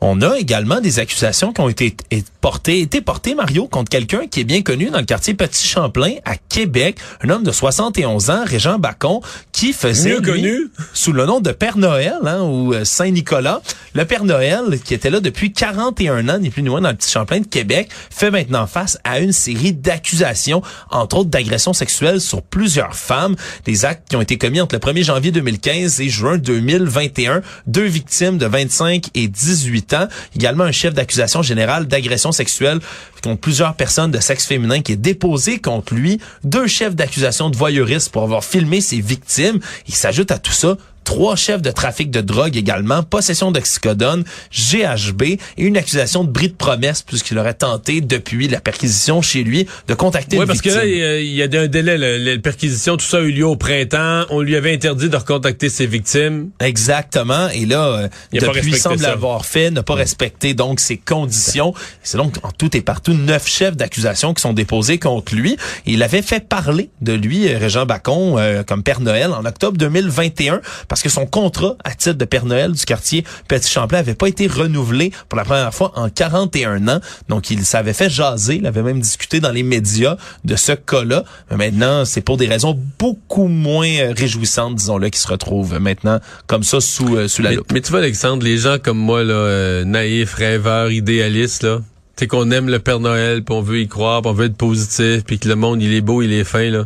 On 0.05 0.21
a 0.21 0.37
également 0.37 0.81
des 0.81 0.99
accusations 0.99 1.53
qui 1.53 1.61
ont 1.61 1.69
été 1.69 1.95
portées, 2.41 2.81
été 2.81 2.99
portées, 2.99 3.35
Mario, 3.35 3.67
contre 3.67 3.89
quelqu'un 3.89 4.27
qui 4.27 4.41
est 4.41 4.43
bien 4.43 4.61
connu 4.61 4.89
dans 4.89 4.99
le 4.99 5.05
quartier 5.05 5.33
Petit 5.33 5.65
Champlain 5.65 6.15
à 6.25 6.35
Québec, 6.35 6.97
un 7.21 7.29
homme 7.29 7.43
de 7.43 7.53
71 7.53 8.29
ans, 8.29 8.43
Régent 8.45 8.79
Bacon, 8.79 9.21
qui 9.53 9.71
faisait 9.71 10.17
connu 10.17 10.67
sous 10.91 11.13
le 11.13 11.25
nom 11.25 11.39
de 11.39 11.53
Père 11.53 11.77
Noël 11.77 12.17
hein, 12.25 12.41
ou 12.41 12.73
euh, 12.73 12.83
Saint 12.83 13.11
Nicolas. 13.11 13.61
Le 13.95 14.03
Père 14.03 14.25
Noël, 14.25 14.77
qui 14.83 14.93
était 14.93 15.09
là 15.09 15.21
depuis 15.21 15.53
41 15.53 16.27
ans, 16.27 16.37
ni 16.37 16.49
plus 16.49 16.63
ni 16.63 16.69
moins 16.69 16.81
dans 16.81 16.89
le 16.89 16.95
Petit 16.97 17.11
Champlain 17.11 17.39
de 17.39 17.47
Québec, 17.47 17.87
fait 18.09 18.29
maintenant 18.29 18.67
face 18.67 18.97
à 19.05 19.19
une 19.19 19.31
série 19.31 19.71
d'accusations, 19.71 20.61
entre 20.91 21.19
autres 21.19 21.29
d'agressions 21.29 21.71
sexuelles 21.71 22.19
sur 22.19 22.41
plusieurs 22.41 22.97
femmes. 22.97 23.37
Des 23.63 23.85
actes 23.85 24.09
qui 24.09 24.17
ont 24.17 24.21
été 24.21 24.37
commis 24.37 24.59
entre 24.59 24.75
le 24.75 24.79
1er 24.79 25.05
janvier 25.05 25.31
2015 25.31 26.01
et 26.01 26.09
juin 26.09 26.37
2021. 26.37 27.41
Deux 27.67 27.85
victimes 27.85 28.37
de 28.37 28.47
25 28.47 29.05
et 29.13 29.29
18 29.29 29.92
ans 29.92 29.92
Également 30.35 30.63
un 30.63 30.71
chef 30.71 30.93
d'accusation 30.93 31.41
générale 31.41 31.87
d'agression 31.87 32.31
sexuelle 32.31 32.79
contre 33.21 33.39
plusieurs 33.39 33.75
personnes 33.75 34.11
de 34.11 34.19
sexe 34.19 34.45
féminin 34.45 34.81
qui 34.81 34.93
est 34.93 34.97
déposé 34.97 35.59
contre 35.59 35.93
lui. 35.93 36.19
Deux 36.43 36.67
chefs 36.67 36.95
d'accusation 36.95 37.49
de 37.49 37.57
voyeurisme 37.57 38.11
pour 38.11 38.23
avoir 38.23 38.43
filmé 38.43 38.81
ses 38.81 39.01
victimes. 39.01 39.59
Il 39.87 39.95
s'ajoute 39.95 40.31
à 40.31 40.39
tout 40.39 40.51
ça 40.51 40.77
trois 41.03 41.35
chefs 41.35 41.61
de 41.61 41.71
trafic 41.71 42.11
de 42.11 42.21
drogue 42.21 42.55
également, 42.57 43.03
possession 43.03 43.51
d'oxycodone, 43.51 44.23
GHB 44.51 45.23
et 45.23 45.39
une 45.57 45.77
accusation 45.77 46.23
de 46.23 46.29
bris 46.29 46.49
de 46.49 46.53
promesse 46.53 47.01
puisqu'il 47.01 47.37
aurait 47.37 47.53
tenté 47.53 48.01
depuis 48.01 48.47
la 48.47 48.59
perquisition 48.59 49.21
chez 49.21 49.43
lui 49.43 49.67
de 49.87 49.93
contacter 49.93 50.37
Oui, 50.37 50.45
parce 50.45 50.61
que 50.61 50.69
là, 50.69 50.85
il 50.85 51.33
y 51.33 51.41
a, 51.41 51.45
un 51.45 51.67
délai. 51.67 51.97
La 51.97 52.37
perquisition, 52.39 52.97
tout 52.97 53.05
ça 53.05 53.17
a 53.17 53.21
eu 53.21 53.31
lieu 53.31 53.45
au 53.45 53.55
printemps. 53.55 54.25
On 54.29 54.41
lui 54.41 54.55
avait 54.55 54.73
interdit 54.73 55.09
de 55.09 55.15
recontacter 55.15 55.69
ses 55.69 55.85
victimes. 55.85 56.49
Exactement. 56.59 57.49
Et 57.49 57.65
là, 57.65 57.87
euh, 57.87 58.07
il 58.31 58.41
depuis, 58.41 58.77
semble 58.77 59.01
l'avoir 59.01 59.45
fait, 59.45 59.71
n'a 59.71 59.83
pas 59.83 59.95
respecté 59.95 60.53
donc 60.53 60.79
ses 60.79 60.97
conditions. 60.97 61.73
C'est 62.01 62.17
donc 62.17 62.35
en 62.43 62.51
tout 62.51 62.75
et 62.75 62.81
partout 62.81 63.13
neuf 63.13 63.47
chefs 63.47 63.75
d'accusation 63.75 64.33
qui 64.33 64.41
sont 64.41 64.53
déposés 64.53 64.97
contre 64.97 65.35
lui. 65.35 65.57
il 65.85 66.01
avait 66.03 66.21
fait 66.21 66.47
parler 66.47 66.89
de 67.01 67.13
lui, 67.13 67.47
euh, 67.47 67.57
Régent 67.57 67.85
Bacon, 67.85 68.35
euh, 68.37 68.63
comme 68.63 68.83
Père 68.83 69.01
Noël 69.01 69.31
en 69.31 69.45
octobre 69.45 69.77
2021 69.77 70.61
parce 70.93 71.01
que 71.01 71.09
son 71.09 71.25
contrat 71.25 71.75
à 71.83 71.95
titre 71.95 72.19
de 72.19 72.25
Père 72.25 72.45
Noël 72.45 72.71
du 72.71 72.85
quartier 72.85 73.25
Petit 73.47 73.67
Champlain 73.67 73.97
avait 73.97 74.13
pas 74.13 74.27
été 74.27 74.45
renouvelé 74.45 75.11
pour 75.27 75.37
la 75.37 75.43
première 75.43 75.73
fois 75.73 75.91
en 75.95 76.07
41 76.07 76.87
ans. 76.87 76.99
Donc 77.29 77.49
il 77.49 77.65
s'avait 77.65 77.93
fait 77.93 78.11
jaser, 78.11 78.57
il 78.57 78.67
avait 78.67 78.83
même 78.83 78.99
discuté 78.99 79.39
dans 79.39 79.49
les 79.49 79.63
médias 79.63 80.17
de 80.45 80.55
ce 80.55 80.73
cas-là. 80.73 81.23
Mais 81.49 81.57
maintenant, 81.57 82.05
c'est 82.05 82.21
pour 82.21 82.37
des 82.37 82.45
raisons 82.45 82.79
beaucoup 82.99 83.47
moins 83.47 83.87
euh, 83.87 84.13
réjouissantes, 84.15 84.75
disons-le, 84.75 85.09
qui 85.09 85.17
se 85.17 85.27
retrouvent 85.27 85.79
maintenant 85.79 86.19
comme 86.45 86.61
ça 86.61 86.79
sous, 86.79 87.15
euh, 87.15 87.27
sous 87.27 87.41
la 87.41 87.53
loupe. 87.53 87.71
Mais 87.73 87.81
tu 87.81 87.89
vois, 87.89 88.01
Alexandre, 88.01 88.43
les 88.43 88.59
gens 88.59 88.77
comme 88.77 88.99
moi, 88.99 89.23
là, 89.23 89.33
euh, 89.33 89.85
naïfs, 89.85 90.35
rêveurs, 90.35 90.91
idéalistes, 90.91 91.63
là, 91.63 91.79
tu 92.17 92.27
qu'on 92.27 92.51
aime 92.51 92.69
le 92.69 92.77
Père 92.77 92.99
Noël, 92.99 93.43
puis 93.43 93.55
on 93.55 93.63
veut 93.63 93.79
y 93.79 93.87
croire, 93.87 94.21
puis 94.21 94.29
on 94.29 94.35
veut 94.35 94.45
être 94.45 94.57
positif, 94.57 95.23
puis 95.25 95.39
que 95.39 95.49
le 95.49 95.55
monde, 95.55 95.81
il 95.81 95.91
est 95.91 96.01
beau, 96.01 96.21
il 96.21 96.31
est 96.33 96.43
fin, 96.43 96.69
là. 96.69 96.85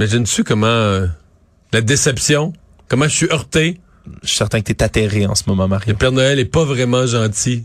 Imagine-tu 0.00 0.42
comment 0.42 1.06
la 1.72 1.80
déception, 1.80 2.52
Comment 2.88 3.04
je 3.04 3.14
suis 3.14 3.28
heurté? 3.30 3.80
Je 4.22 4.28
suis 4.28 4.36
certain 4.38 4.60
que 4.60 4.66
tu 4.66 4.72
es 4.72 4.82
atterré 4.82 5.26
en 5.26 5.34
ce 5.34 5.44
moment, 5.46 5.68
Mario. 5.68 5.92
Le 5.92 5.98
Père 5.98 6.12
Noël 6.12 6.38
est 6.38 6.46
pas 6.46 6.64
vraiment 6.64 7.06
gentil. 7.06 7.64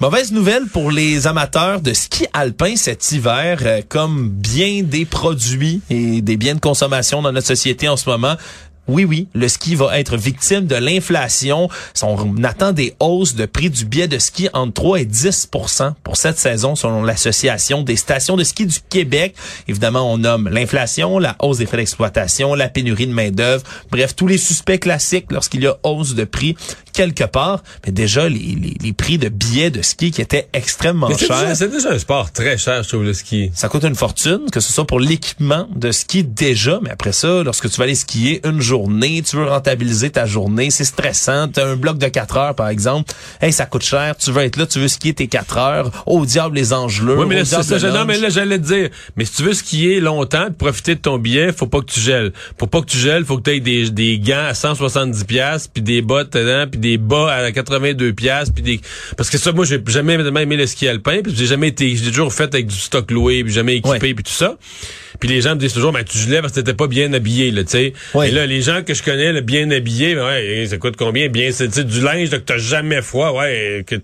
Mauvaise 0.00 0.32
nouvelle 0.32 0.66
pour 0.66 0.90
les 0.90 1.26
amateurs 1.26 1.80
de 1.80 1.92
ski 1.92 2.26
alpin 2.32 2.74
cet 2.74 3.12
hiver, 3.12 3.60
euh, 3.62 3.82
comme 3.88 4.30
bien 4.30 4.82
des 4.82 5.04
produits 5.04 5.80
et 5.90 6.22
des 6.22 6.36
biens 6.36 6.56
de 6.56 6.60
consommation 6.60 7.22
dans 7.22 7.30
notre 7.30 7.46
société 7.46 7.88
en 7.88 7.96
ce 7.96 8.08
moment. 8.08 8.36
Oui, 8.88 9.04
oui, 9.04 9.28
le 9.32 9.46
ski 9.48 9.76
va 9.76 9.98
être 9.98 10.16
victime 10.16 10.66
de 10.66 10.74
l'inflation. 10.74 11.68
On 12.02 12.42
attend 12.42 12.72
des 12.72 12.94
hausses 12.98 13.36
de 13.36 13.46
prix 13.46 13.70
du 13.70 13.84
billet 13.84 14.08
de 14.08 14.18
ski 14.18 14.48
entre 14.52 14.72
3 14.72 15.00
et 15.00 15.04
10% 15.04 15.92
pour 16.02 16.16
cette 16.16 16.38
saison, 16.38 16.74
selon 16.74 17.04
l'Association 17.04 17.82
des 17.82 17.96
stations 17.96 18.36
de 18.36 18.42
ski 18.42 18.66
du 18.66 18.78
Québec. 18.88 19.36
Évidemment, 19.68 20.12
on 20.12 20.18
nomme 20.18 20.48
l'inflation, 20.48 21.18
la 21.20 21.36
hausse 21.40 21.58
des 21.58 21.66
frais 21.66 21.76
d'exploitation, 21.76 22.54
la 22.54 22.68
pénurie 22.68 23.06
de 23.06 23.12
main-d'œuvre, 23.12 23.62
bref, 23.90 24.16
tous 24.16 24.26
les 24.26 24.38
suspects 24.38 24.80
classiques 24.80 25.30
lorsqu'il 25.30 25.62
y 25.62 25.66
a 25.66 25.76
hausse 25.84 26.14
de 26.14 26.24
prix 26.24 26.56
quelque 26.92 27.24
part. 27.24 27.62
Mais 27.86 27.92
déjà, 27.92 28.28
les, 28.28 28.76
les, 28.80 28.92
prix 28.92 29.18
de 29.18 29.28
billets 29.28 29.70
de 29.70 29.82
ski 29.82 30.10
qui 30.10 30.20
étaient 30.20 30.48
extrêmement 30.52 31.08
chers. 31.16 31.56
C'est 31.56 31.70
déjà 31.70 31.92
un 31.92 31.98
sport 31.98 32.30
très 32.32 32.58
cher, 32.58 32.82
je 32.82 32.88
trouve, 32.88 33.04
le 33.04 33.14
ski. 33.14 33.50
Ça 33.54 33.68
coûte 33.68 33.84
une 33.84 33.94
fortune, 33.94 34.50
que 34.50 34.60
ce 34.60 34.72
soit 34.72 34.86
pour 34.86 35.00
l'équipement 35.00 35.66
de 35.74 35.90
ski 35.90 36.24
déjà, 36.24 36.78
mais 36.82 36.90
après 36.90 37.12
ça, 37.12 37.42
lorsque 37.42 37.70
tu 37.70 37.76
vas 37.78 37.84
aller 37.84 37.94
skier 37.94 38.46
une 38.46 38.60
journée, 38.60 38.71
journée, 38.72 39.20
tu 39.20 39.36
veux 39.36 39.44
rentabiliser 39.44 40.08
ta 40.08 40.24
journée, 40.24 40.70
c'est 40.70 40.86
stressant, 40.86 41.46
tu 41.48 41.60
as 41.60 41.66
un 41.66 41.76
bloc 41.76 41.98
de 41.98 42.08
4 42.08 42.36
heures 42.38 42.54
par 42.54 42.68
exemple, 42.70 43.12
hey, 43.42 43.52
ça 43.52 43.66
coûte 43.66 43.82
cher, 43.82 44.16
tu 44.16 44.32
veux 44.32 44.42
être 44.42 44.56
là, 44.56 44.64
tu 44.64 44.78
veux 44.78 44.88
skier 44.88 45.12
tes 45.12 45.26
4 45.26 45.58
heures, 45.58 46.04
au 46.06 46.24
diable 46.24 46.56
les 46.56 46.72
engelures. 46.72 47.18
Oui, 47.18 47.26
mais 47.28 47.36
là, 47.36 47.44
ça, 47.44 47.62
non, 47.90 48.06
mais 48.06 48.16
là, 48.16 48.30
j'allais 48.30 48.58
te 48.58 48.64
dire, 48.64 48.88
mais 49.14 49.26
si 49.26 49.34
tu 49.34 49.42
veux 49.42 49.52
skier 49.52 50.00
longtemps, 50.00 50.50
profiter 50.56 50.94
de 50.94 51.00
ton 51.00 51.18
billet, 51.18 51.52
faut 51.52 51.66
pas 51.66 51.80
que 51.80 51.92
tu 51.92 52.00
gèles. 52.00 52.32
Pour 52.56 52.70
pas 52.70 52.80
que 52.80 52.86
tu 52.86 52.96
gèles, 52.96 53.26
faut 53.26 53.36
que 53.36 53.42
tu 53.42 53.56
aies 53.56 53.60
des, 53.60 53.90
des 53.90 54.18
gants 54.18 54.46
à 54.48 54.54
170 54.54 55.24
pièces 55.24 55.68
puis 55.68 55.82
des 55.82 56.00
bottes 56.00 56.32
dedans, 56.32 56.66
puis 56.70 56.80
des 56.80 56.96
bas 56.96 57.30
à 57.30 57.52
82 57.52 58.14
pièces 58.14 58.48
puis 58.48 58.62
des 58.62 58.80
parce 59.18 59.28
que 59.28 59.36
ça 59.36 59.52
moi 59.52 59.66
j'ai 59.66 59.82
jamais 59.86 60.14
aimé 60.14 60.56
le 60.56 60.66
ski 60.66 60.88
alpin, 60.88 61.20
puis 61.22 61.34
j'ai 61.36 61.46
jamais 61.46 61.68
été 61.68 61.94
j'ai 61.94 62.10
toujours 62.10 62.32
fait 62.32 62.54
avec 62.54 62.68
du 62.68 62.76
stock 62.76 63.10
loué, 63.10 63.44
puis 63.44 63.52
jamais 63.52 63.76
équipé 63.76 64.14
puis 64.14 64.24
tout 64.24 64.32
ça. 64.32 64.56
Puis 65.22 65.28
les 65.28 65.40
gens 65.40 65.50
me 65.50 65.60
disent 65.60 65.72
toujours, 65.72 65.92
ben, 65.92 66.02
tu 66.02 66.18
gelais 66.18 66.40
parce 66.40 66.52
que 66.52 66.58
t'étais 66.58 66.74
pas 66.74 66.88
bien 66.88 67.12
habillé, 67.12 67.52
là, 67.52 67.62
tu 67.62 67.70
sais. 67.70 67.92
Et 68.24 68.32
là, 68.32 68.44
les 68.44 68.60
gens 68.60 68.82
que 68.82 68.92
je 68.92 69.04
connais, 69.04 69.40
bien 69.40 69.70
habillés, 69.70 70.16
ben, 70.16 70.26
ouais, 70.26 70.66
ça 70.68 70.78
coûte 70.78 70.96
combien? 70.96 71.28
Bien, 71.28 71.50
c'est 71.52 71.78
du 71.86 72.00
linge 72.00 72.32
là, 72.32 72.38
que 72.38 72.42
t'as 72.42 72.58
jamais 72.58 73.02
froid, 73.02 73.30
ouais, 73.30 73.84
que 73.86 73.94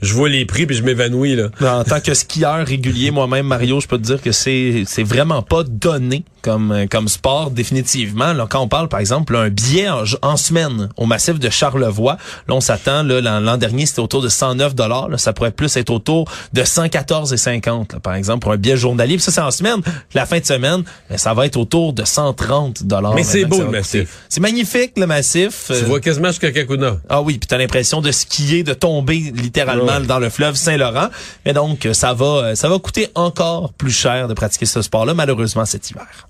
je 0.00 0.14
vois 0.14 0.28
les 0.28 0.44
prix 0.44 0.66
puis 0.66 0.76
je 0.76 0.84
m'évanouis, 0.84 1.34
là. 1.34 1.50
En 1.60 1.82
tant 1.82 1.98
que 1.98 2.14
skieur 2.14 2.64
régulier, 2.64 3.10
moi-même, 3.10 3.48
Mario, 3.48 3.80
je 3.80 3.88
peux 3.88 3.98
te 3.98 4.04
dire 4.04 4.22
que 4.22 4.30
c'est, 4.30 4.84
c'est 4.86 5.02
vraiment 5.02 5.42
pas 5.42 5.64
donné 5.64 6.22
comme 6.42 6.72
euh, 6.72 6.86
comme 6.86 7.08
sport 7.08 7.50
définitivement. 7.50 8.32
Là, 8.32 8.46
quand 8.48 8.60
on 8.60 8.68
parle 8.68 8.88
par 8.88 9.00
exemple 9.00 9.36
un 9.36 9.48
billet 9.48 9.88
en, 9.88 10.04
en, 10.22 10.36
semaine 10.36 10.88
au 10.96 11.06
massif 11.06 11.38
de 11.38 11.50
Charlevoix, 11.50 12.16
là 12.48 12.54
on 12.54 12.60
s'attend 12.60 13.02
là 13.02 13.20
l'an 13.40 13.56
dernier 13.56 13.86
c'était 13.86 14.00
autour 14.00 14.22
de 14.22 14.28
109 14.28 14.74
dollars, 14.74 15.08
ça 15.18 15.32
pourrait 15.32 15.50
plus 15.50 15.76
être 15.76 15.90
autour 15.90 16.30
de 16.52 16.64
114 16.64 17.32
et 17.32 17.36
50 17.36 17.98
par 18.00 18.14
exemple 18.14 18.40
pour 18.40 18.52
un 18.52 18.56
billet 18.56 18.76
journalier. 18.76 19.14
Puis 19.14 19.22
ça 19.22 19.30
c'est 19.30 19.40
en 19.40 19.50
semaine, 19.50 19.80
la 20.14 20.26
fin 20.26 20.38
de 20.38 20.44
semaine, 20.44 20.82
ben, 21.08 21.18
ça 21.18 21.34
va 21.34 21.46
être 21.46 21.56
autour 21.56 21.92
de 21.92 22.04
130 22.04 22.84
dollars. 22.84 23.14
Mais 23.14 23.24
c'est 23.24 23.44
beau 23.44 23.62
le 23.62 23.70
massif. 23.70 24.18
C'est 24.28 24.40
magnifique 24.40 24.92
le 24.96 25.06
massif. 25.06 25.66
Tu 25.68 25.84
vois 25.84 26.00
quasiment 26.00 26.28
jusqu'à 26.28 26.52
Kakuna. 26.52 26.96
Ah 27.08 27.22
oui, 27.22 27.38
puis 27.38 27.46
tu 27.46 27.54
as 27.54 27.58
l'impression 27.58 28.00
de 28.00 28.10
skier, 28.10 28.62
de 28.62 28.74
tomber 28.74 29.32
littéralement 29.34 30.00
dans 30.00 30.18
le 30.18 30.30
fleuve 30.30 30.54
Saint-Laurent. 30.54 31.08
Mais 31.44 31.52
donc 31.52 31.88
ça 31.92 32.14
va 32.14 32.54
ça 32.54 32.68
va 32.68 32.78
coûter 32.78 33.08
encore 33.14 33.72
plus 33.72 33.92
cher 33.92 34.28
de 34.28 34.34
pratiquer 34.34 34.66
ce 34.66 34.82
sport-là 34.82 35.14
malheureusement 35.14 35.64
cet 35.64 35.90
hiver. 35.90 36.29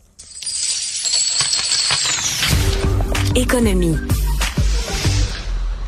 Économie. 3.35 3.97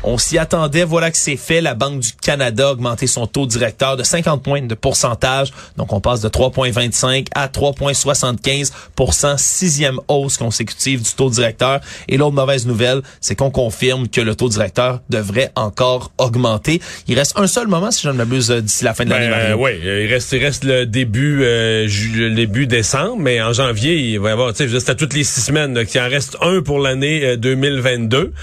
On 0.05 0.17
s'y 0.17 0.37
attendait, 0.37 0.83
voilà 0.83 1.11
que 1.11 1.17
c'est 1.17 1.37
fait. 1.37 1.61
La 1.61 1.75
Banque 1.75 1.99
du 2.01 2.09
Canada 2.21 2.67
a 2.67 2.71
augmenté 2.73 3.07
son 3.07 3.25
taux 3.25 3.45
directeur 3.45 3.95
de 3.95 4.03
50 4.03 4.43
points 4.43 4.61
de 4.61 4.75
pourcentage. 4.75 5.53
Donc, 5.77 5.93
on 5.93 6.01
passe 6.01 6.19
de 6.19 6.27
3,25 6.27 7.27
à 7.33 7.47
3,75% 7.47 9.37
sixième 9.37 9.99
hausse 10.09 10.35
consécutive 10.37 11.01
du 11.03 11.11
taux 11.11 11.29
directeur. 11.29 11.79
Et 12.09 12.17
l'autre 12.17 12.35
mauvaise 12.35 12.67
nouvelle, 12.67 13.01
c'est 13.21 13.35
qu'on 13.35 13.49
confirme 13.49 14.09
que 14.09 14.19
le 14.19 14.35
taux 14.35 14.49
directeur 14.49 14.99
devrait 15.09 15.51
encore 15.55 16.11
augmenter. 16.17 16.81
Il 17.07 17.17
reste 17.17 17.39
un 17.39 17.47
seul 17.47 17.67
moment, 17.67 17.91
si 17.91 18.03
je 18.03 18.09
ne 18.09 18.13
m'abuse, 18.13 18.49
d'ici 18.49 18.83
la 18.83 18.93
fin 18.93 19.05
de 19.05 19.09
l'année. 19.09 19.29
Ben, 19.29 19.55
oui, 19.55 19.71
il 19.81 20.07
reste, 20.11 20.33
il 20.33 20.43
reste 20.43 20.65
le 20.65 20.85
début, 20.85 21.43
euh, 21.43 21.87
le 22.15 22.31
début 22.31 22.67
décembre, 22.67 23.17
mais 23.19 23.41
en 23.41 23.53
janvier, 23.53 23.95
il 23.95 24.19
va 24.19 24.29
y 24.29 24.31
avoir, 24.33 24.53
tu 24.53 24.69
sais, 24.69 24.79
c'est 24.79 24.91
à 24.91 24.95
toutes 24.95 25.13
les 25.13 25.23
six 25.23 25.41
semaines, 25.41 25.85
qu'il 25.85 26.01
en 26.01 26.09
reste 26.09 26.35
un 26.41 26.61
pour 26.61 26.79
l'année 26.79 27.37
2022. 27.37 28.33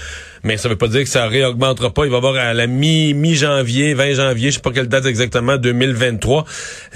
Mais 0.43 0.57
ça 0.57 0.69
veut 0.69 0.75
pas 0.75 0.87
dire 0.87 1.03
que 1.03 1.09
ça 1.09 1.27
réaugmentera 1.27 1.91
pas. 1.91 2.05
Il 2.05 2.09
va 2.09 2.15
y 2.15 2.17
avoir 2.17 2.35
à 2.35 2.53
la 2.53 2.67
mi 2.67 3.13
mi 3.13 3.35
janvier, 3.35 3.93
20 3.93 4.13
janvier, 4.13 4.51
je 4.51 4.55
sais 4.55 4.61
pas 4.61 4.71
quelle 4.71 4.87
date 4.87 5.05
exactement, 5.05 5.57
2023, 5.57 6.45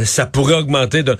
ça 0.03 0.25
pourrait 0.25 0.55
augmenter. 0.55 1.03
De... 1.03 1.17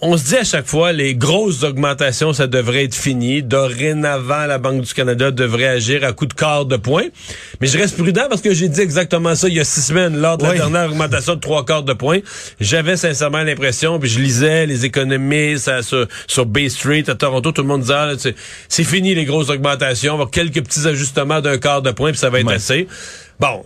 On 0.00 0.16
se 0.16 0.24
dit 0.24 0.36
à 0.36 0.44
chaque 0.44 0.66
fois, 0.66 0.92
les 0.92 1.14
grosses 1.14 1.62
augmentations, 1.62 2.32
ça 2.32 2.46
devrait 2.46 2.84
être 2.84 2.94
fini. 2.94 3.42
Dorénavant, 3.42 4.46
la 4.46 4.58
Banque 4.58 4.82
du 4.82 4.92
Canada 4.92 5.30
devrait 5.30 5.68
agir 5.68 6.04
à 6.04 6.12
coup 6.12 6.26
de 6.26 6.34
quart 6.34 6.66
de 6.66 6.76
point. 6.76 7.04
Mais 7.60 7.66
je 7.66 7.78
reste 7.78 7.96
prudent 7.96 8.26
parce 8.28 8.40
que 8.40 8.52
j'ai 8.52 8.68
dit 8.68 8.80
exactement 8.80 9.34
ça 9.34 9.48
il 9.48 9.54
y 9.54 9.60
a 9.60 9.64
six 9.64 9.82
semaines 9.82 10.16
lors 10.16 10.38
de 10.38 10.44
la 10.44 10.54
dernière 10.54 10.90
augmentation 10.90 11.34
de 11.34 11.40
trois 11.40 11.64
quarts 11.64 11.82
de 11.82 11.92
point. 11.92 12.20
J'avais 12.60 12.96
sincèrement 12.96 13.42
l'impression, 13.42 13.98
puis 13.98 14.08
je 14.08 14.18
lisais 14.20 14.66
les 14.66 14.84
économistes 14.84 15.70
sur, 15.82 16.06
sur 16.26 16.46
Bay 16.46 16.68
Street 16.68 17.04
à 17.08 17.14
Toronto, 17.14 17.52
tout 17.52 17.62
le 17.62 17.68
monde 17.68 17.82
disait, 17.82 17.94
ah, 17.94 18.12
c'est 18.68 18.84
fini 18.84 19.14
les 19.14 19.24
grosses 19.24 19.50
augmentations, 19.50 20.14
on 20.14 20.16
va 20.16 20.22
avoir 20.22 20.30
quelques 20.30 20.62
petits 20.62 20.86
ajustements 20.86 21.40
d'un 21.40 21.58
quart 21.58 21.82
de 21.82 21.90
point, 21.90 22.10
puis 22.10 22.18
ça 22.18 22.30
va 22.30 22.40
être 22.40 22.50
assez. 22.50 22.88
Bon, 23.38 23.62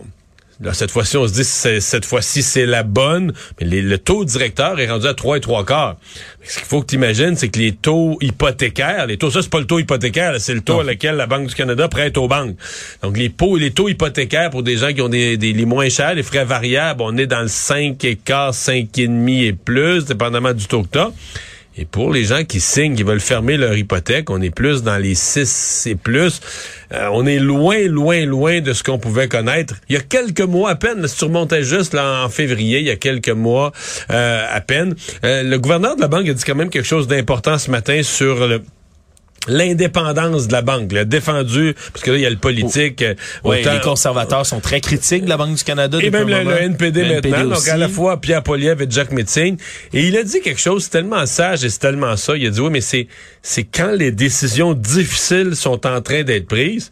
Là, 0.61 0.73
cette 0.73 0.91
fois-ci, 0.91 1.17
on 1.17 1.27
se 1.27 1.33
dit 1.33 1.43
cette 1.43 2.05
fois-ci, 2.05 2.43
c'est 2.43 2.67
la 2.67 2.83
bonne, 2.83 3.33
mais 3.59 3.67
le 3.67 3.97
taux 3.97 4.25
directeur 4.25 4.79
est 4.79 4.89
rendu 4.89 5.07
à 5.07 5.15
3 5.15 5.37
et 5.37 5.41
3 5.41 5.65
quarts. 5.65 5.97
Ce 6.43 6.59
qu'il 6.59 6.67
faut 6.67 6.81
que 6.81 6.87
tu 6.87 6.95
imagines, 6.95 7.35
c'est 7.35 7.49
que 7.49 7.57
les 7.57 7.71
taux 7.71 8.17
hypothécaires, 8.21 9.07
les 9.07 9.17
taux, 9.17 9.31
ça, 9.31 9.41
c'est 9.41 9.49
pas 9.49 9.59
le 9.59 9.65
taux 9.65 9.79
hypothécaire, 9.79 10.39
c'est 10.39 10.53
le 10.53 10.61
taux 10.61 10.81
à 10.81 10.83
lequel 10.83 11.15
la 11.15 11.25
Banque 11.25 11.47
du 11.47 11.55
Canada 11.55 11.87
prête 11.87 12.15
aux 12.17 12.27
banques. 12.27 12.55
Donc, 13.01 13.17
les, 13.17 13.31
taux, 13.31 13.57
les 13.57 13.71
taux 13.71 13.89
hypothécaires 13.89 14.51
pour 14.51 14.61
des 14.61 14.77
gens 14.77 14.93
qui 14.93 15.01
ont 15.01 15.09
des, 15.09 15.35
les 15.35 15.65
moins 15.65 15.89
chers, 15.89 16.13
les 16.13 16.23
frais 16.23 16.45
variables, 16.45 17.01
on 17.01 17.17
est 17.17 17.27
dans 17.27 17.41
le 17.41 17.47
5 17.47 18.03
et 18.03 18.15
quart, 18.15 18.53
5 18.53 18.95
et 18.99 19.07
demi 19.07 19.45
et 19.45 19.53
plus, 19.53 20.05
dépendamment 20.05 20.53
du 20.53 20.67
taux 20.67 20.83
que 20.83 20.89
tu 20.91 20.99
et 21.77 21.85
pour 21.85 22.11
les 22.11 22.25
gens 22.25 22.43
qui 22.43 22.59
signent, 22.59 22.95
qui 22.95 23.03
veulent 23.03 23.21
fermer 23.21 23.55
leur 23.55 23.75
hypothèque, 23.75 24.29
on 24.29 24.41
est 24.41 24.49
plus 24.49 24.83
dans 24.83 24.97
les 24.97 25.15
6 25.15 25.87
et 25.87 25.95
plus. 25.95 26.41
Euh, 26.91 27.07
on 27.13 27.25
est 27.25 27.39
loin, 27.39 27.87
loin, 27.87 28.25
loin 28.25 28.59
de 28.59 28.73
ce 28.73 28.83
qu'on 28.83 28.99
pouvait 28.99 29.29
connaître. 29.29 29.75
Il 29.87 29.95
y 29.95 29.97
a 29.97 30.01
quelques 30.01 30.41
mois 30.41 30.71
à 30.71 30.75
peine, 30.75 31.07
si 31.07 31.17
tu 31.17 31.25
remontais 31.25 31.63
juste 31.63 31.93
là, 31.93 32.25
en 32.25 32.29
février, 32.29 32.79
il 32.79 32.85
y 32.85 32.91
a 32.91 32.97
quelques 32.97 33.29
mois 33.29 33.71
euh, 34.09 34.45
à 34.51 34.59
peine, 34.59 34.95
euh, 35.23 35.43
le 35.43 35.59
gouverneur 35.59 35.95
de 35.95 36.01
la 36.01 36.09
banque 36.09 36.27
a 36.27 36.33
dit 36.33 36.43
quand 36.43 36.55
même 36.55 36.69
quelque 36.69 36.87
chose 36.87 37.07
d'important 37.07 37.57
ce 37.57 37.71
matin 37.71 38.03
sur 38.03 38.47
le 38.47 38.61
l'indépendance 39.47 40.47
de 40.47 40.53
la 40.53 40.61
banque, 40.61 40.91
le 40.91 41.05
défendu, 41.05 41.73
parce 41.91 42.03
que 42.03 42.11
là, 42.11 42.17
il 42.17 42.21
y 42.21 42.25
a 42.25 42.29
le 42.29 42.37
politique. 42.37 43.03
Les 43.45 43.79
conservateurs 43.83 44.45
sont 44.45 44.59
très 44.59 44.81
critiques 44.81 45.25
de 45.25 45.29
la 45.29 45.37
Banque 45.37 45.55
du 45.55 45.63
Canada. 45.63 45.97
Et 46.01 46.09
même 46.09 46.27
le, 46.27 46.61
NPD 46.61 47.03
maintenant, 47.05 47.55
donc 47.55 47.67
à 47.67 47.77
la 47.77 47.89
fois 47.89 48.21
Pierre 48.21 48.43
Poliev 48.43 48.81
et 48.81 48.87
Jack 48.89 49.11
Metzing. 49.11 49.57
Et 49.93 50.07
il 50.07 50.17
a 50.17 50.23
dit 50.23 50.41
quelque 50.41 50.59
chose, 50.59 50.83
c'est 50.83 50.91
tellement 50.91 51.25
sage 51.25 51.63
et 51.63 51.69
c'est 51.69 51.79
tellement 51.79 52.15
ça. 52.17 52.37
Il 52.37 52.45
a 52.45 52.49
dit, 52.49 52.59
oui, 52.59 52.69
mais 52.71 52.81
c'est, 52.81 53.07
c'est 53.41 53.63
quand 53.63 53.91
les 53.91 54.11
décisions 54.11 54.73
difficiles 54.73 55.55
sont 55.55 55.87
en 55.87 56.01
train 56.01 56.23
d'être 56.23 56.47
prises, 56.47 56.91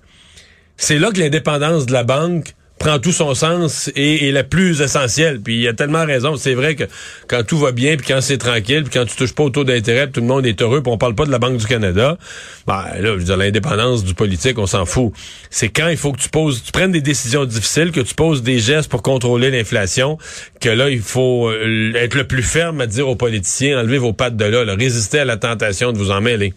c'est 0.78 0.98
là 0.98 1.12
que 1.12 1.20
l'indépendance 1.20 1.86
de 1.86 1.94
la 1.94 2.04
banque 2.04 2.54
prend 2.80 2.98
tout 2.98 3.12
son 3.12 3.36
sens 3.36 3.92
et 3.96 4.30
est 4.30 4.32
la 4.32 4.44
plus 4.44 4.82
essentielle. 4.82 5.39
Puis 5.42 5.60
il 5.60 5.68
a 5.68 5.74
tellement 5.74 6.06
raison. 6.06 6.36
C'est 6.38 6.56
vrai 6.56 6.76
que 6.76 6.86
quand 7.28 7.44
tout 7.44 7.60
va 7.60 7.72
bien, 7.72 7.98
puis 7.98 8.08
quand 8.08 8.22
c'est 8.22 8.38
tranquille, 8.38 8.84
puis 8.84 8.94
quand 8.94 9.06
tu 9.06 9.15
touches 9.15 9.34
pas 9.34 9.44
au 9.44 9.50
taux 9.50 9.63
d'intérêt, 9.63 10.10
tout 10.10 10.22
le 10.22 10.28
monde 10.28 10.46
est 10.46 10.62
heureux, 10.62 10.82
puis 10.82 10.92
on 10.92 10.98
parle 10.98 11.15
pas 11.15 11.26
de 11.26 11.32
la 11.32 11.39
Banque 11.39 11.58
du 11.58 11.68
Canada, 11.68 12.18
ben 12.65 12.84
là, 13.00 13.02
je 13.02 13.10
veux 13.10 13.24
dire, 13.24 13.38
l'indépendance 13.38 14.04
du 14.04 14.13
politique, 14.13 14.58
on 14.58 14.65
s'en 14.65 14.86
fout. 14.86 15.12
C'est 15.50 15.70
quand 15.70 15.89
il 15.89 15.98
faut 15.98 16.13
que 16.13 16.22
tu 16.22 16.30
poses, 16.30 16.63
tu 16.63 16.72
prennes 16.72 16.92
des 16.92 17.02
décisions 17.02 17.46
difficiles, 17.46 17.92
que 17.92 18.02
tu 18.02 18.15
poses 18.15 18.42
des 18.42 18.60
gestes 18.60 18.89
pour 18.89 19.04
contrôler 19.04 19.52
l'inflation, 19.52 20.18
que 20.62 20.70
là, 20.70 20.89
il 20.89 21.02
faut 21.02 21.50
euh, 21.50 21.94
être 21.96 22.15
le 22.15 22.26
plus 22.26 22.44
ferme 22.44 22.82
à 22.82 22.88
dire 22.88 23.08
aux 23.08 23.15
politiciens, 23.15 23.80
enlevez 23.80 23.98
vos 23.98 24.13
pattes 24.13 24.38
de 24.38 24.46
là, 24.46 24.63
là 24.63 24.76
à 25.13 25.26
la 25.26 25.38
tentation 25.38 25.92
de 25.92 25.98
vous 25.98 26.12
en 26.12 26.22
mêler. 26.22 26.54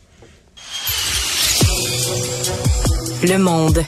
Le 3.23 3.39
monde. 3.39 3.85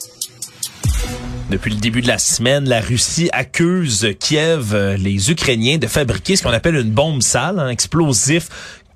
Depuis 1.55 1.71
le 1.71 1.79
début 1.79 2.03
de 2.03 2.09
la 2.09 2.19
semaine, 2.19 2.69
la 2.69 2.81
Russie 2.81 3.31
accuse 3.33 4.09
Kiev, 4.19 4.75
euh, 4.75 4.97
les 4.97 5.31
Ukrainiens, 5.31 5.79
de 5.79 5.87
fabriquer 5.87 6.35
ce 6.35 6.43
qu'on 6.43 6.51
appelle 6.51 6.75
une 6.75 6.90
bombe 6.90 7.23
sale, 7.23 7.61
un 7.61 7.69
explosif 7.69 8.49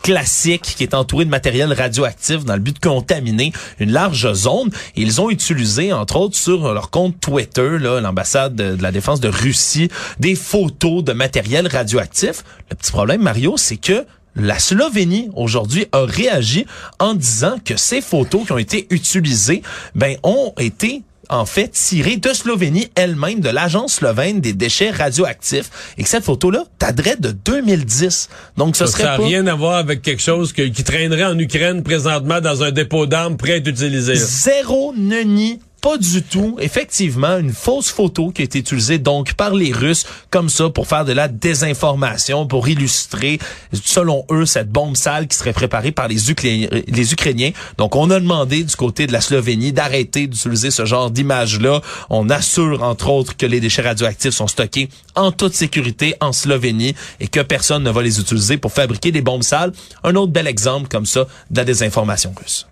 classique 0.02 0.74
qui 0.76 0.82
est 0.82 0.92
entouré 0.92 1.24
de 1.24 1.30
matériel 1.30 1.72
radioactif 1.72 2.44
dans 2.44 2.54
le 2.54 2.60
but 2.60 2.74
de 2.74 2.80
contaminer 2.80 3.52
une 3.78 3.92
large 3.92 4.32
zone. 4.32 4.70
ils 4.96 5.20
ont 5.20 5.30
utilisé, 5.30 5.92
entre 5.92 6.16
autres, 6.16 6.36
sur 6.36 6.74
leur 6.74 6.90
compte 6.90 7.20
Twitter, 7.20 7.78
l'ambassade 7.78 8.56
de, 8.56 8.74
de, 8.74 8.82
la 8.82 8.90
défense 8.90 9.20
de 9.20 9.28
Russie, 9.28 9.88
des 10.18 10.34
photos 10.34 11.04
de 11.04 11.12
matériel 11.12 11.68
radioactif. 11.68 12.42
Le 12.70 12.74
petit 12.74 12.90
problème, 12.90 13.22
Mario, 13.22 13.56
c'est 13.56 13.76
que 13.76 14.04
la 14.34 14.58
Slovénie 14.58 15.30
aujourd'hui 15.36 15.86
a 15.92 16.04
réagi 16.04 16.66
en 16.98 17.14
disant 17.14 17.58
que 17.64 17.76
ces 17.76 18.00
photos 18.00 18.46
qui 18.46 18.52
ont 18.52 18.58
été 18.58 18.88
utilisées, 18.90 19.62
ben, 19.94 20.16
ont 20.24 20.52
été 20.58 21.02
en 21.28 21.46
fait 21.46 21.68
tirée 21.68 22.16
de 22.16 22.32
Slovénie 22.32 22.88
elle-même, 22.94 23.40
de 23.40 23.48
l'agence 23.48 23.94
slovène 23.94 24.40
des 24.40 24.52
déchets 24.52 24.90
radioactifs, 24.90 25.70
et 25.96 26.02
que 26.02 26.08
cette 26.08 26.24
photo-là 26.24 26.64
t'adresse 26.78 27.20
de 27.20 27.30
2010. 27.30 28.28
Donc 28.56 28.76
ce 28.76 28.86
serait 28.86 29.04
ça 29.04 29.18
n'a 29.18 29.24
rien 29.24 29.46
à 29.46 29.54
voir 29.54 29.76
avec 29.76 30.02
quelque 30.02 30.22
chose 30.22 30.52
qui 30.52 30.84
traînerait 30.84 31.24
en 31.24 31.38
Ukraine 31.38 31.82
présentement 31.82 32.40
dans 32.40 32.62
un 32.62 32.70
dépôt 32.70 33.06
d'armes 33.06 33.36
prêt 33.36 33.52
à 33.52 33.56
être 33.56 33.68
utilisé. 33.68 34.14
Zéro 34.16 34.92
ne 34.96 35.20
nie 35.20 35.60
pas 35.88 35.96
du 35.96 36.22
tout. 36.22 36.58
Effectivement, 36.60 37.38
une 37.38 37.54
fausse 37.54 37.88
photo 37.88 38.30
qui 38.30 38.42
a 38.42 38.44
été 38.44 38.58
utilisée 38.58 38.98
donc 38.98 39.32
par 39.32 39.54
les 39.54 39.72
Russes 39.72 40.04
comme 40.28 40.50
ça 40.50 40.68
pour 40.68 40.86
faire 40.86 41.06
de 41.06 41.12
la 41.12 41.28
désinformation, 41.28 42.46
pour 42.46 42.68
illustrer, 42.68 43.38
selon 43.72 44.26
eux, 44.30 44.44
cette 44.44 44.70
bombe 44.70 44.98
sale 44.98 45.28
qui 45.28 45.38
serait 45.38 45.54
préparée 45.54 45.90
par 45.90 46.08
les, 46.08 46.30
Ukrainiens. 46.30 47.52
Donc, 47.78 47.96
on 47.96 48.10
a 48.10 48.20
demandé 48.20 48.64
du 48.64 48.76
côté 48.76 49.06
de 49.06 49.14
la 49.14 49.22
Slovénie 49.22 49.72
d'arrêter 49.72 50.26
d'utiliser 50.26 50.70
ce 50.70 50.84
genre 50.84 51.10
d'image-là. 51.10 51.80
On 52.10 52.28
assure, 52.28 52.82
entre 52.82 53.08
autres, 53.08 53.34
que 53.34 53.46
les 53.46 53.60
déchets 53.60 53.80
radioactifs 53.80 54.34
sont 54.34 54.46
stockés 54.46 54.90
en 55.14 55.32
toute 55.32 55.54
sécurité 55.54 56.16
en 56.20 56.34
Slovénie 56.34 56.94
et 57.18 57.28
que 57.28 57.40
personne 57.40 57.82
ne 57.82 57.90
va 57.90 58.02
les 58.02 58.20
utiliser 58.20 58.58
pour 58.58 58.72
fabriquer 58.72 59.10
des 59.10 59.22
bombes 59.22 59.42
sales. 59.42 59.72
Un 60.04 60.14
autre 60.16 60.32
bel 60.32 60.48
exemple 60.48 60.88
comme 60.88 61.06
ça 61.06 61.26
de 61.50 61.56
la 61.56 61.64
désinformation 61.64 62.34
russe. 62.38 62.66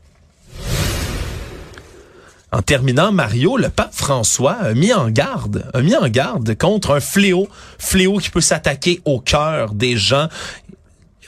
En 2.56 2.62
terminant, 2.62 3.12
Mario, 3.12 3.58
le 3.58 3.68
pape 3.68 3.92
François 3.92 4.52
a 4.54 4.72
mis 4.72 4.90
en 4.94 5.10
garde, 5.10 5.66
a 5.74 5.82
mis 5.82 5.94
en 5.94 6.08
garde 6.08 6.56
contre 6.56 6.92
un 6.92 7.00
fléau, 7.00 7.50
fléau 7.78 8.16
qui 8.16 8.30
peut 8.30 8.40
s'attaquer 8.40 9.02
au 9.04 9.20
cœur 9.20 9.74
des 9.74 9.98
gens. 9.98 10.28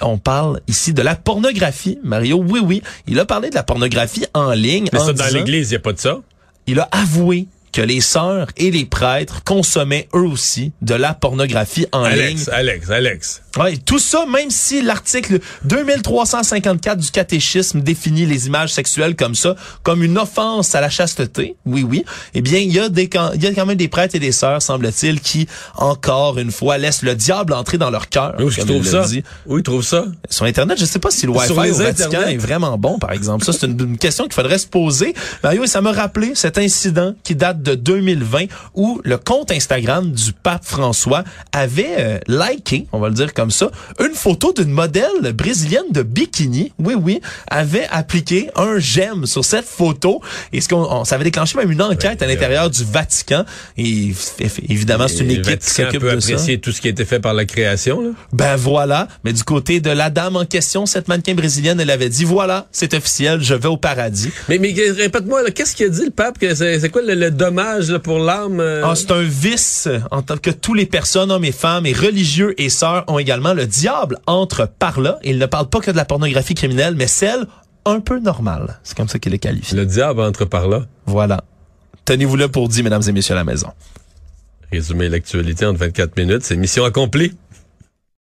On 0.01 0.17
parle 0.17 0.63
ici 0.69 0.95
de 0.95 1.03
la 1.03 1.17
pornographie, 1.17 1.99
Mario. 2.03 2.43
Oui, 2.43 2.61
oui. 2.65 2.83
Il 3.07 3.21
a 3.21 3.27
parlé 3.27 3.51
de 3.51 3.55
la 3.57 3.63
pornographie 3.63 4.25
en 4.33 4.53
ligne. 4.53 4.89
Mais 4.91 5.01
ça, 5.01 5.13
dans 5.13 5.27
l'Église, 5.27 5.69
il 5.69 5.73
n'y 5.73 5.77
a 5.77 5.81
pas 5.81 5.93
de 5.93 5.99
ça. 5.99 6.19
Il 6.67 6.81
a 6.81 6.89
avoué 6.93 7.47
que 7.73 7.81
les 7.83 8.01
sœurs 8.01 8.49
et 8.57 8.71
les 8.71 8.85
prêtres 8.85 9.43
consommaient 9.45 10.09
eux 10.15 10.27
aussi 10.27 10.73
de 10.83 10.95
la 10.95 11.15
pornographie 11.15 11.87
en 11.93 12.03
Alex, 12.05 12.41
ligne. 12.41 12.45
Alex, 12.53 12.91
Alex. 12.91 13.43
Ouais, 13.59 13.77
tout 13.77 13.99
ça, 13.99 14.25
même 14.27 14.51
si 14.51 14.83
l'article 14.83 15.41
2354 15.65 16.99
du 16.99 17.11
catéchisme 17.11 17.81
définit 17.81 18.27
les 18.27 18.47
images 18.47 18.73
sexuelles 18.73 19.17
comme 19.17 19.35
ça, 19.35 19.55
comme 19.83 20.03
une 20.03 20.19
offense 20.19 20.75
à 20.75 20.81
la 20.81 20.91
chasteté, 20.91 21.57
oui, 21.67 21.83
oui, 21.89 22.05
eh 22.35 22.41
bien, 22.41 22.59
il 22.59 22.73
y 22.73 22.79
a 22.79 22.89
des, 22.89 23.11
il 23.35 23.43
y 23.43 23.47
a 23.47 23.55
quand 23.55 23.67
même 23.67 23.77
des 23.77 23.89
prêtres 23.89 24.15
et 24.15 24.19
des 24.21 24.33
sœurs, 24.33 24.63
semble-t-il, 24.63 25.21
qui, 25.21 25.49
encore 25.77 26.39
une 26.39 26.51
fois, 26.53 26.79
laissent 26.79 27.03
le 27.03 27.15
diable 27.15 27.53
entrer 27.53 27.79
dans 27.79 27.91
leur 27.91 28.09
cœur. 28.09 28.35
Où 28.39 28.49
est-ce 28.49 28.57
qu'ils 28.57 28.67
comme 28.67 28.77
il 28.77 28.83
trouvent 28.83 29.03
ça? 29.03 29.09
dit. 29.09 29.23
Où 29.47 29.59
ils 29.59 29.63
trouvent 29.63 29.85
ça? 29.85 30.05
Sur 30.31 30.45
Internet, 30.45 30.79
je 30.79 30.85
sais 30.85 30.99
pas 30.99 31.11
si 31.11 31.27
le 31.27 31.33
Wi-Fi 31.33 31.53
au 31.53 31.75
Vatican 31.75 32.07
Internet? 32.09 32.29
est 32.35 32.37
vraiment 32.39 32.79
bon, 32.79 32.99
par 32.99 33.13
exemple. 33.13 33.45
Ça, 33.45 33.53
c'est 33.53 33.67
une, 33.67 33.79
une 33.81 33.99
question 33.99 34.25
qu'il 34.25 34.35
faudrait 34.35 34.59
se 34.59 34.67
poser. 34.67 35.15
Mario, 35.43 35.65
et 35.65 35.67
ça 35.67 35.81
m'a 35.81 35.93
rappelé 35.93 36.33
cet 36.35 36.59
incident 36.59 37.15
qui 37.25 37.35
date 37.35 37.58
de 37.63 37.75
2020 37.75 38.45
où 38.75 39.01
le 39.05 39.17
compte 39.19 39.51
Instagram 39.53 40.11
du 40.13 40.33
pape 40.33 40.65
François 40.65 41.25
avait 41.53 41.97
euh, 41.99 42.19
liké, 42.29 42.87
on 42.93 42.99
va 42.99 43.09
le 43.09 43.15
dire 43.15 43.35
comme 43.35 43.51
ça, 43.51 43.71
une 44.01 44.15
photo 44.15 44.53
d'une 44.53 44.71
modèle 44.71 45.33
brésilienne 45.35 45.91
de 45.93 46.03
bikini. 46.03 46.73
Oui, 46.79 46.95
oui, 46.95 47.21
avait 47.51 47.87
appliqué 47.91 48.49
un 48.57 48.79
j'aime 48.79 49.27
sur 49.27 49.45
cette 49.45 49.65
photo. 49.67 50.21
Et 50.53 50.61
ce 50.61 50.69
qu'on, 50.69 50.83
on- 50.83 51.05
ça 51.05 51.15
avait 51.17 51.25
déclenché 51.25 51.57
même 51.59 51.71
une 51.71 51.83
enquête 51.83 52.23
à 52.23 52.27
l'intérieur 52.27 52.71
du 52.71 52.85
Vatican. 52.85 53.45
Et 53.77 54.13
évidemment, 54.69 55.09
c'est 55.09 55.19
une 55.25 55.31
équipe 55.31 55.59
qui 55.61 55.71
s'occupe 55.71 56.03
de 56.03 56.21
ça. 56.21 56.33
apprécier 56.33 56.61
tout 56.61 56.73
ce 56.73 56.81
qui 56.81 56.89
a 56.89 56.91
été 56.91 57.05
fait 57.05 57.21
par 57.21 57.35
la 57.35 57.45
création. 57.45 58.01
Là. 58.01 58.11
Ben 58.33 58.57
voilà. 58.57 59.09
Mais 59.25 59.33
du 59.33 59.43
côté 59.45 59.81
de 59.81 59.91
la 59.91 60.11
dame 60.11 60.37
en 60.37 60.45
question, 60.45 60.87
cette 60.87 61.09
mannequin 61.09 61.35
brésilienne, 61.35 61.81
elle 61.81 61.91
avait 61.91 62.09
dit 62.09 62.25
voilà, 62.25 62.67
c'est 62.73 62.95
officiel, 62.95 63.43
je 63.43 63.55
vais 63.55 63.69
au 63.69 63.77
paradis. 63.77 64.31
Mais, 64.49 64.59
mais 64.59 64.73
répète-moi, 64.73 65.51
qu'est-ce 65.51 65.75
qu'il 65.75 65.87
a 65.87 65.89
dit 65.91 66.05
le 66.05 66.11
pape? 66.11 66.39
que 66.39 66.55
c'est 66.55 66.89
quoi 66.91 67.03
le, 67.03 67.15
le 67.15 67.31
dommage 67.49 67.91
là, 67.91 67.99
pour 67.99 68.19
l'âme? 68.19 68.61
euh? 68.61 68.83
Ah, 68.85 68.95
c'est 68.95 69.11
un 69.11 69.23
vice 69.23 69.87
euh, 69.87 70.01
en 70.11 70.23
tant 70.23 70.37
que 70.37 70.51
tous 70.51 70.75
les 70.75 70.87
personnes, 70.87 71.31
hommes 71.31 71.45
et 71.45 71.53
femmes, 71.53 71.87
et 71.87 71.93
religieux 71.93 72.55
et 72.61 72.69
sœurs 72.69 73.05
ont 73.09 73.19
également 73.19 73.55
le 73.55 73.67
diable 73.67 74.19
entre 74.27 74.69
par 74.79 75.01
là. 75.01 75.19
Il 75.25 75.39
ne 75.39 75.47
parle 75.47 75.69
pas 75.69 75.81
que 75.81 75.91
de 75.91 75.97
la 75.97 76.05
pornographie 76.05 76.55
criminelle, 76.55 76.95
mais 76.97 77.07
celle 77.07 77.47
un 77.87 78.01
peu 78.01 78.19
normale. 78.19 78.79
C'est 78.83 78.97
comme 78.97 79.09
ça 79.09 79.19
qu'il 79.19 79.33
est 79.33 79.39
qualifié. 79.39 79.77
Le 79.79 79.87
diable 79.87 80.21
entre 80.21 80.45
par 80.45 80.69
là. 80.69 80.85
Voilà. 81.07 81.43
Tenez-vous 82.05 82.37
là 82.37 82.49
pour 82.49 82.69
dire, 82.69 82.85
mesdames 82.85 83.03
et 83.07 83.13
messieurs 83.13 83.35
à 83.35 83.39
la 83.39 83.45
maison. 83.45 83.69
Résumer 84.71 85.09
l'actualité 85.09 85.65
en 85.65 85.73
24 85.73 86.17
minutes, 86.19 86.43
c'est 86.43 86.57
mission 86.57 86.85
accomplie. 86.85 87.33